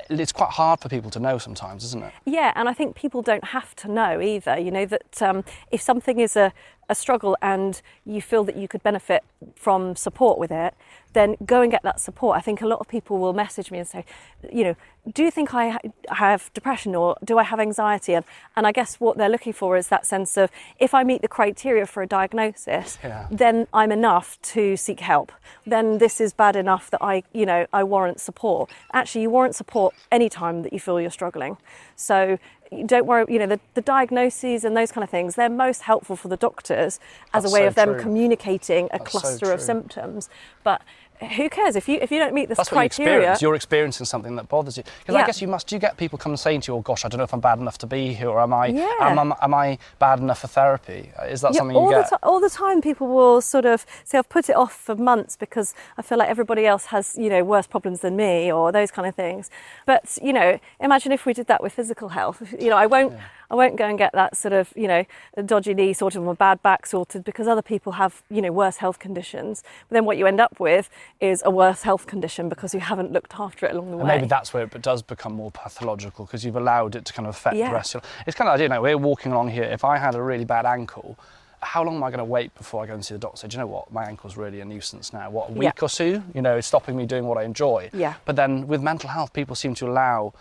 It's 0.09 0.33
quite 0.33 0.49
hard 0.49 0.81
for 0.81 0.89
people 0.89 1.09
to 1.11 1.19
know 1.19 1.37
sometimes, 1.37 1.85
isn't 1.85 2.03
it? 2.03 2.13
Yeah, 2.25 2.51
and 2.55 2.67
I 2.67 2.73
think 2.73 2.93
people 2.95 3.21
don't 3.21 3.45
have 3.45 3.73
to 3.77 3.87
know 3.89 4.19
either. 4.19 4.57
You 4.59 4.69
know 4.69 4.85
that 4.85 5.21
um, 5.21 5.45
if 5.71 5.81
something 5.81 6.19
is 6.19 6.35
a, 6.35 6.51
a 6.89 6.95
struggle 6.95 7.37
and 7.41 7.81
you 8.05 8.21
feel 8.21 8.43
that 8.43 8.55
you 8.55 8.67
could 8.67 8.83
benefit 8.83 9.23
from 9.55 9.95
support 9.95 10.37
with 10.37 10.51
it, 10.51 10.73
then 11.13 11.35
go 11.45 11.61
and 11.61 11.71
get 11.71 11.83
that 11.83 11.99
support. 11.99 12.37
I 12.37 12.41
think 12.41 12.61
a 12.61 12.67
lot 12.67 12.79
of 12.79 12.87
people 12.87 13.19
will 13.19 13.33
message 13.33 13.69
me 13.71 13.77
and 13.79 13.87
say, 13.87 14.03
you 14.51 14.63
know, 14.63 14.75
do 15.13 15.23
you 15.23 15.29
think 15.31 15.53
I 15.53 15.77
have 16.09 16.51
depression 16.53 16.95
or 16.95 17.17
do 17.23 17.37
I 17.37 17.43
have 17.43 17.59
anxiety? 17.59 18.13
And, 18.13 18.25
and 18.55 18.65
I 18.65 18.71
guess 18.71 18.99
what 18.99 19.17
they're 19.17 19.29
looking 19.29 19.53
for 19.53 19.77
is 19.77 19.89
that 19.89 20.05
sense 20.05 20.37
of 20.37 20.49
if 20.79 20.93
I 20.93 21.03
meet 21.03 21.21
the 21.21 21.27
criteria 21.27 21.85
for 21.85 22.01
a 22.01 22.07
diagnosis, 22.07 22.97
Yeah. 23.03 23.27
then 23.29 23.67
I'm 23.73 23.91
enough 23.91 24.41
to 24.53 24.75
seek 24.77 25.01
help. 25.01 25.31
Then 25.65 25.97
this 25.99 26.19
is 26.19 26.33
bad 26.33 26.55
enough 26.55 26.89
that 26.91 27.03
I, 27.03 27.23
you 27.33 27.45
know, 27.45 27.67
I 27.73 27.83
warrant 27.83 28.19
support. 28.19 28.71
Actually, 28.93 29.23
you 29.23 29.29
warrant 29.29 29.55
support 29.55 29.93
anytime 30.11 30.63
that 30.63 30.73
you 30.73 30.79
feel 30.79 30.99
you're 30.99 31.11
struggling. 31.11 31.57
So 31.95 32.39
don't 32.85 33.05
worry, 33.05 33.25
you 33.29 33.39
know, 33.39 33.45
the, 33.45 33.59
the 33.73 33.81
diagnoses 33.81 34.63
and 34.63 34.75
those 34.75 34.91
kind 34.91 35.03
of 35.03 35.09
things, 35.09 35.35
they're 35.35 35.49
most 35.49 35.83
helpful 35.83 36.15
for 36.15 36.27
the 36.27 36.37
doctors 36.37 36.99
as 37.33 37.43
That's 37.43 37.53
a 37.53 37.55
way 37.55 37.61
so 37.61 37.67
of 37.67 37.75
them 37.75 37.93
true. 37.93 38.01
communicating 38.01 38.85
a 38.85 38.97
That's 38.97 39.11
so 39.11 39.19
cluster 39.19 39.51
of 39.51 39.61
symptoms. 39.61 40.29
But 40.63 40.81
who 41.19 41.49
cares 41.49 41.75
if 41.75 41.87
you 41.87 41.99
if 42.01 42.11
you 42.11 42.19
don't 42.19 42.33
meet 42.33 42.49
this 42.49 42.57
That's 42.57 42.71
what 42.71 42.79
you 42.79 42.85
experience. 42.85 43.41
You're 43.41 43.55
experiencing 43.55 44.05
something 44.05 44.35
that 44.35 44.49
bothers 44.49 44.77
you. 44.77 44.83
Because 44.99 45.15
I 45.15 45.25
guess 45.25 45.41
you 45.41 45.47
must. 45.47 45.67
Do 45.67 45.75
you 45.75 45.79
get 45.79 45.97
people 45.97 46.17
come 46.17 46.35
saying 46.37 46.61
to 46.61 46.71
you, 46.71 46.77
"Oh 46.77 46.81
gosh, 46.81 47.05
I 47.05 47.07
don't 47.07 47.17
know 47.17 47.23
if 47.23 47.33
I'm 47.33 47.39
bad 47.39 47.59
enough 47.59 47.77
to 47.79 47.87
be 47.87 48.13
here, 48.13 48.29
or 48.29 48.39
am 48.41 48.53
I? 48.53 48.67
Yeah. 48.67 48.91
Am, 48.99 49.17
am, 49.19 49.33
am 49.41 49.53
I 49.53 49.77
bad 49.99 50.19
enough 50.19 50.41
for 50.41 50.47
therapy? 50.47 51.11
Is 51.27 51.41
that 51.41 51.53
Yeah, 51.53 51.59
something 51.59 51.77
all 51.77 51.89
you 51.89 51.95
get? 51.97 52.09
the 52.09 52.19
all 52.23 52.39
the 52.39 52.49
time 52.49 52.81
people 52.81 53.07
will 53.07 53.41
sort 53.41 53.65
of 53.65 53.85
say 54.03 54.17
I've 54.17 54.29
put 54.29 54.49
it 54.49 54.55
off 54.55 54.73
for 54.73 54.95
months 54.95 55.35
because 55.35 55.73
I 55.97 56.01
feel 56.01 56.17
like 56.17 56.29
everybody 56.29 56.65
else 56.65 56.85
has 56.87 57.15
you 57.17 57.29
know 57.29 57.43
worse 57.43 57.67
problems 57.67 58.01
than 58.01 58.15
me 58.15 58.51
or 58.51 58.71
those 58.71 58.91
kind 58.91 59.07
of 59.07 59.15
things. 59.15 59.49
But 59.85 60.17
you 60.21 60.33
know, 60.33 60.59
imagine 60.79 61.11
if 61.11 61.25
we 61.25 61.33
did 61.33 61.47
that 61.47 61.61
with 61.63 61.73
physical 61.73 62.09
health. 62.09 62.41
You 62.63 62.69
know, 62.69 62.77
I 62.77 62.85
won't. 62.85 63.13
I 63.51 63.55
won't 63.55 63.75
go 63.75 63.85
and 63.85 63.97
get 63.99 64.13
that 64.13 64.35
sort 64.35 64.53
of, 64.53 64.73
you 64.75 64.87
know, 64.87 65.05
dodgy 65.45 65.75
knee 65.75 65.93
sorted 65.93 66.21
or 66.21 66.31
a 66.31 66.35
bad 66.35 66.63
back 66.63 66.87
sorted 66.87 67.23
because 67.23 67.47
other 67.47 67.61
people 67.61 67.91
have, 67.93 68.23
you 68.31 68.41
know, 68.41 68.51
worse 68.51 68.77
health 68.77 68.97
conditions. 68.97 69.63
But 69.89 69.93
then 69.93 70.05
what 70.05 70.17
you 70.17 70.25
end 70.25 70.39
up 70.39 70.59
with 70.59 70.89
is 71.19 71.41
a 71.45 71.49
worse 71.51 71.81
health 71.83 72.05
condition 72.07 72.49
because 72.49 72.73
you 72.73 72.79
haven't 72.79 73.11
looked 73.11 73.33
after 73.39 73.65
it 73.65 73.73
along 73.73 73.91
the 73.91 73.97
And 73.97 74.07
way. 74.07 74.15
maybe 74.17 74.27
that's 74.27 74.53
where 74.53 74.63
it 74.63 74.81
does 74.81 75.01
become 75.01 75.33
more 75.33 75.51
pathological 75.51 76.25
because 76.25 76.43
you've 76.43 76.55
allowed 76.55 76.95
it 76.95 77.05
to 77.05 77.13
kind 77.13 77.27
of 77.27 77.35
affect 77.35 77.55
Yeah. 77.55 77.69
the 77.69 77.73
rest 77.75 77.95
of 77.95 78.03
your 78.03 78.09
It's 78.27 78.35
kind 78.35 78.49
of, 78.49 78.55
I 78.55 78.57
don't 78.57 78.69
know, 78.69 78.81
we're 78.81 78.97
walking 78.97 79.31
along 79.31 79.49
here. 79.49 79.63
If 79.63 79.83
I 79.85 79.97
had 79.97 80.15
a 80.15 80.21
really 80.21 80.45
bad 80.45 80.65
ankle, 80.65 81.17
how 81.61 81.81
long 81.83 81.95
am 81.95 82.03
I 82.03 82.09
going 82.09 82.17
to 82.17 82.25
wait 82.25 82.53
before 82.55 82.83
I 82.83 82.87
go 82.87 82.93
and 82.93 83.05
see 83.05 83.13
the 83.13 83.19
doctor? 83.19 83.37
Say, 83.37 83.47
Do 83.47 83.55
you 83.55 83.59
know 83.61 83.67
what? 83.67 83.89
My 83.91 84.03
ankle's 84.05 84.35
really 84.35 84.59
a 84.59 84.65
nuisance 84.65 85.13
now. 85.13 85.29
What, 85.29 85.49
a 85.49 85.53
week 85.53 85.63
Yeah. 85.63 85.85
or 85.85 85.87
two? 85.89 86.21
You 86.33 86.41
know, 86.41 86.57
it's 86.57 86.67
stopping 86.67 86.97
me 86.97 87.05
doing 87.05 87.25
what 87.25 87.37
I 87.37 87.43
enjoy. 87.43 87.89
Yeah. 87.93 88.15
But 88.25 88.35
then 88.35 88.67
with 88.67 88.81
mental 88.81 89.09
health, 89.09 89.31
people 89.31 89.55
seem 89.55 89.73
to 89.75 89.87
allow 89.87 90.33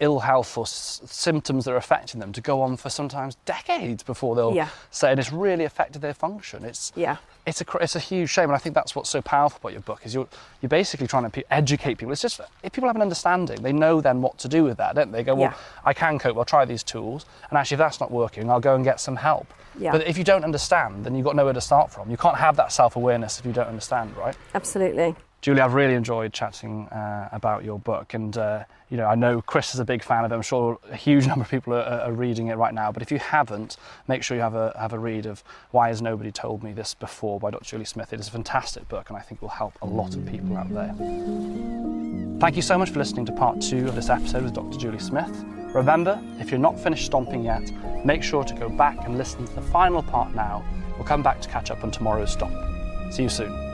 ill 0.00 0.20
health 0.20 0.56
or 0.58 0.64
s- 0.64 1.00
symptoms 1.06 1.64
that 1.64 1.72
are 1.72 1.76
affecting 1.76 2.20
them 2.20 2.32
to 2.32 2.40
go 2.40 2.60
on 2.62 2.76
for 2.76 2.90
sometimes 2.90 3.36
decades 3.44 4.02
before 4.02 4.34
they'll 4.34 4.54
Yeah. 4.54 4.68
say, 4.90 5.10
and 5.10 5.20
it's 5.20 5.32
really 5.32 5.64
affected 5.64 6.02
their 6.02 6.14
function. 6.14 6.64
It's, 6.64 6.92
Yeah. 6.96 7.16
it's 7.46 7.60
a 7.60 7.64
it's 7.80 7.94
a 7.96 8.00
huge 8.00 8.30
shame, 8.30 8.44
and 8.44 8.54
I 8.54 8.58
think 8.58 8.74
that's 8.74 8.94
what's 8.96 9.10
so 9.10 9.22
powerful 9.22 9.58
about 9.62 9.72
your 9.72 9.82
book 9.82 10.00
is 10.04 10.14
you're 10.14 10.26
you're 10.60 10.68
basically 10.68 11.06
trying 11.06 11.24
to 11.24 11.30
pe- 11.30 11.42
educate 11.50 11.96
people. 11.98 12.12
It's 12.12 12.22
just 12.22 12.40
if 12.62 12.72
people 12.72 12.88
have 12.88 12.96
an 12.96 13.02
understanding, 13.02 13.62
they 13.62 13.72
know 13.72 14.00
then 14.00 14.22
what 14.22 14.38
to 14.38 14.48
do 14.48 14.64
with 14.64 14.76
that, 14.78 14.94
don't 14.94 15.12
they? 15.12 15.18
They 15.18 15.24
go, 15.24 15.34
well, 15.34 15.50
Yeah. 15.50 15.54
I 15.84 15.92
can 15.92 16.18
cope. 16.18 16.36
I'll 16.36 16.44
try 16.44 16.64
these 16.64 16.82
tools, 16.82 17.26
and 17.50 17.58
actually, 17.58 17.76
if 17.76 17.78
that's 17.80 18.00
not 18.00 18.10
working, 18.10 18.50
I'll 18.50 18.60
go 18.60 18.74
and 18.74 18.84
get 18.84 19.00
some 19.00 19.16
help. 19.16 19.46
Yeah. 19.78 19.92
But 19.92 20.06
if 20.06 20.16
you 20.16 20.24
don't 20.24 20.44
understand, 20.44 21.04
then 21.04 21.14
you've 21.14 21.24
got 21.24 21.34
nowhere 21.36 21.52
to 21.52 21.60
start 21.60 21.90
from. 21.90 22.10
You 22.10 22.16
can't 22.16 22.36
have 22.36 22.56
that 22.56 22.72
self 22.72 22.96
awareness 22.96 23.38
if 23.40 23.46
you 23.46 23.52
don't 23.52 23.66
understand, 23.68 24.16
right? 24.16 24.36
Absolutely. 24.54 25.14
Julie, 25.44 25.60
I've 25.60 25.74
really 25.74 25.92
enjoyed 25.92 26.32
chatting 26.32 26.88
uh, 26.88 27.28
about 27.30 27.64
your 27.64 27.78
book, 27.78 28.14
and 28.14 28.34
uh, 28.34 28.64
you 28.88 28.96
know 28.96 29.04
I 29.04 29.14
know 29.14 29.42
Chris 29.42 29.74
is 29.74 29.78
a 29.78 29.84
big 29.84 30.02
fan 30.02 30.24
of 30.24 30.32
it. 30.32 30.34
I'm 30.34 30.40
sure 30.40 30.78
a 30.90 30.96
huge 30.96 31.26
number 31.28 31.42
of 31.42 31.50
people 31.50 31.74
are, 31.74 31.82
are 31.82 32.12
reading 32.12 32.46
it 32.46 32.54
right 32.54 32.72
now. 32.72 32.90
But 32.90 33.02
if 33.02 33.12
you 33.12 33.18
haven't, 33.18 33.76
make 34.08 34.22
sure 34.22 34.38
you 34.38 34.42
have 34.42 34.54
a 34.54 34.74
have 34.80 34.94
a 34.94 34.98
read 34.98 35.26
of 35.26 35.44
Why 35.70 35.88
Has 35.88 36.00
Nobody 36.00 36.32
Told 36.32 36.62
Me 36.62 36.72
This 36.72 36.94
Before 36.94 37.38
by 37.38 37.50
Dr. 37.50 37.62
Julie 37.62 37.84
Smith. 37.84 38.14
It 38.14 38.20
is 38.20 38.28
a 38.28 38.30
fantastic 38.30 38.88
book, 38.88 39.10
and 39.10 39.18
I 39.18 39.20
think 39.20 39.42
will 39.42 39.50
help 39.50 39.74
a 39.82 39.86
lot 39.86 40.14
of 40.14 40.24
people 40.24 40.56
out 40.56 40.72
there. 40.72 40.94
Thank 42.40 42.56
you 42.56 42.62
so 42.62 42.78
much 42.78 42.88
for 42.88 42.98
listening 42.98 43.26
to 43.26 43.32
part 43.32 43.60
two 43.60 43.86
of 43.86 43.94
this 43.96 44.08
episode 44.08 44.44
with 44.44 44.54
Dr. 44.54 44.78
Julie 44.78 44.98
Smith. 44.98 45.44
Remember, 45.74 46.18
if 46.38 46.50
you're 46.50 46.58
not 46.58 46.80
finished 46.80 47.04
stomping 47.04 47.44
yet, 47.44 47.70
make 48.02 48.22
sure 48.22 48.44
to 48.44 48.54
go 48.54 48.70
back 48.70 48.96
and 49.04 49.18
listen 49.18 49.44
to 49.44 49.54
the 49.54 49.60
final 49.60 50.02
part 50.02 50.34
now. 50.34 50.64
We'll 50.96 51.04
come 51.04 51.22
back 51.22 51.42
to 51.42 51.50
catch 51.50 51.70
up 51.70 51.84
on 51.84 51.90
tomorrow's 51.90 52.32
stomp. 52.32 52.54
See 53.12 53.24
you 53.24 53.28
soon. 53.28 53.73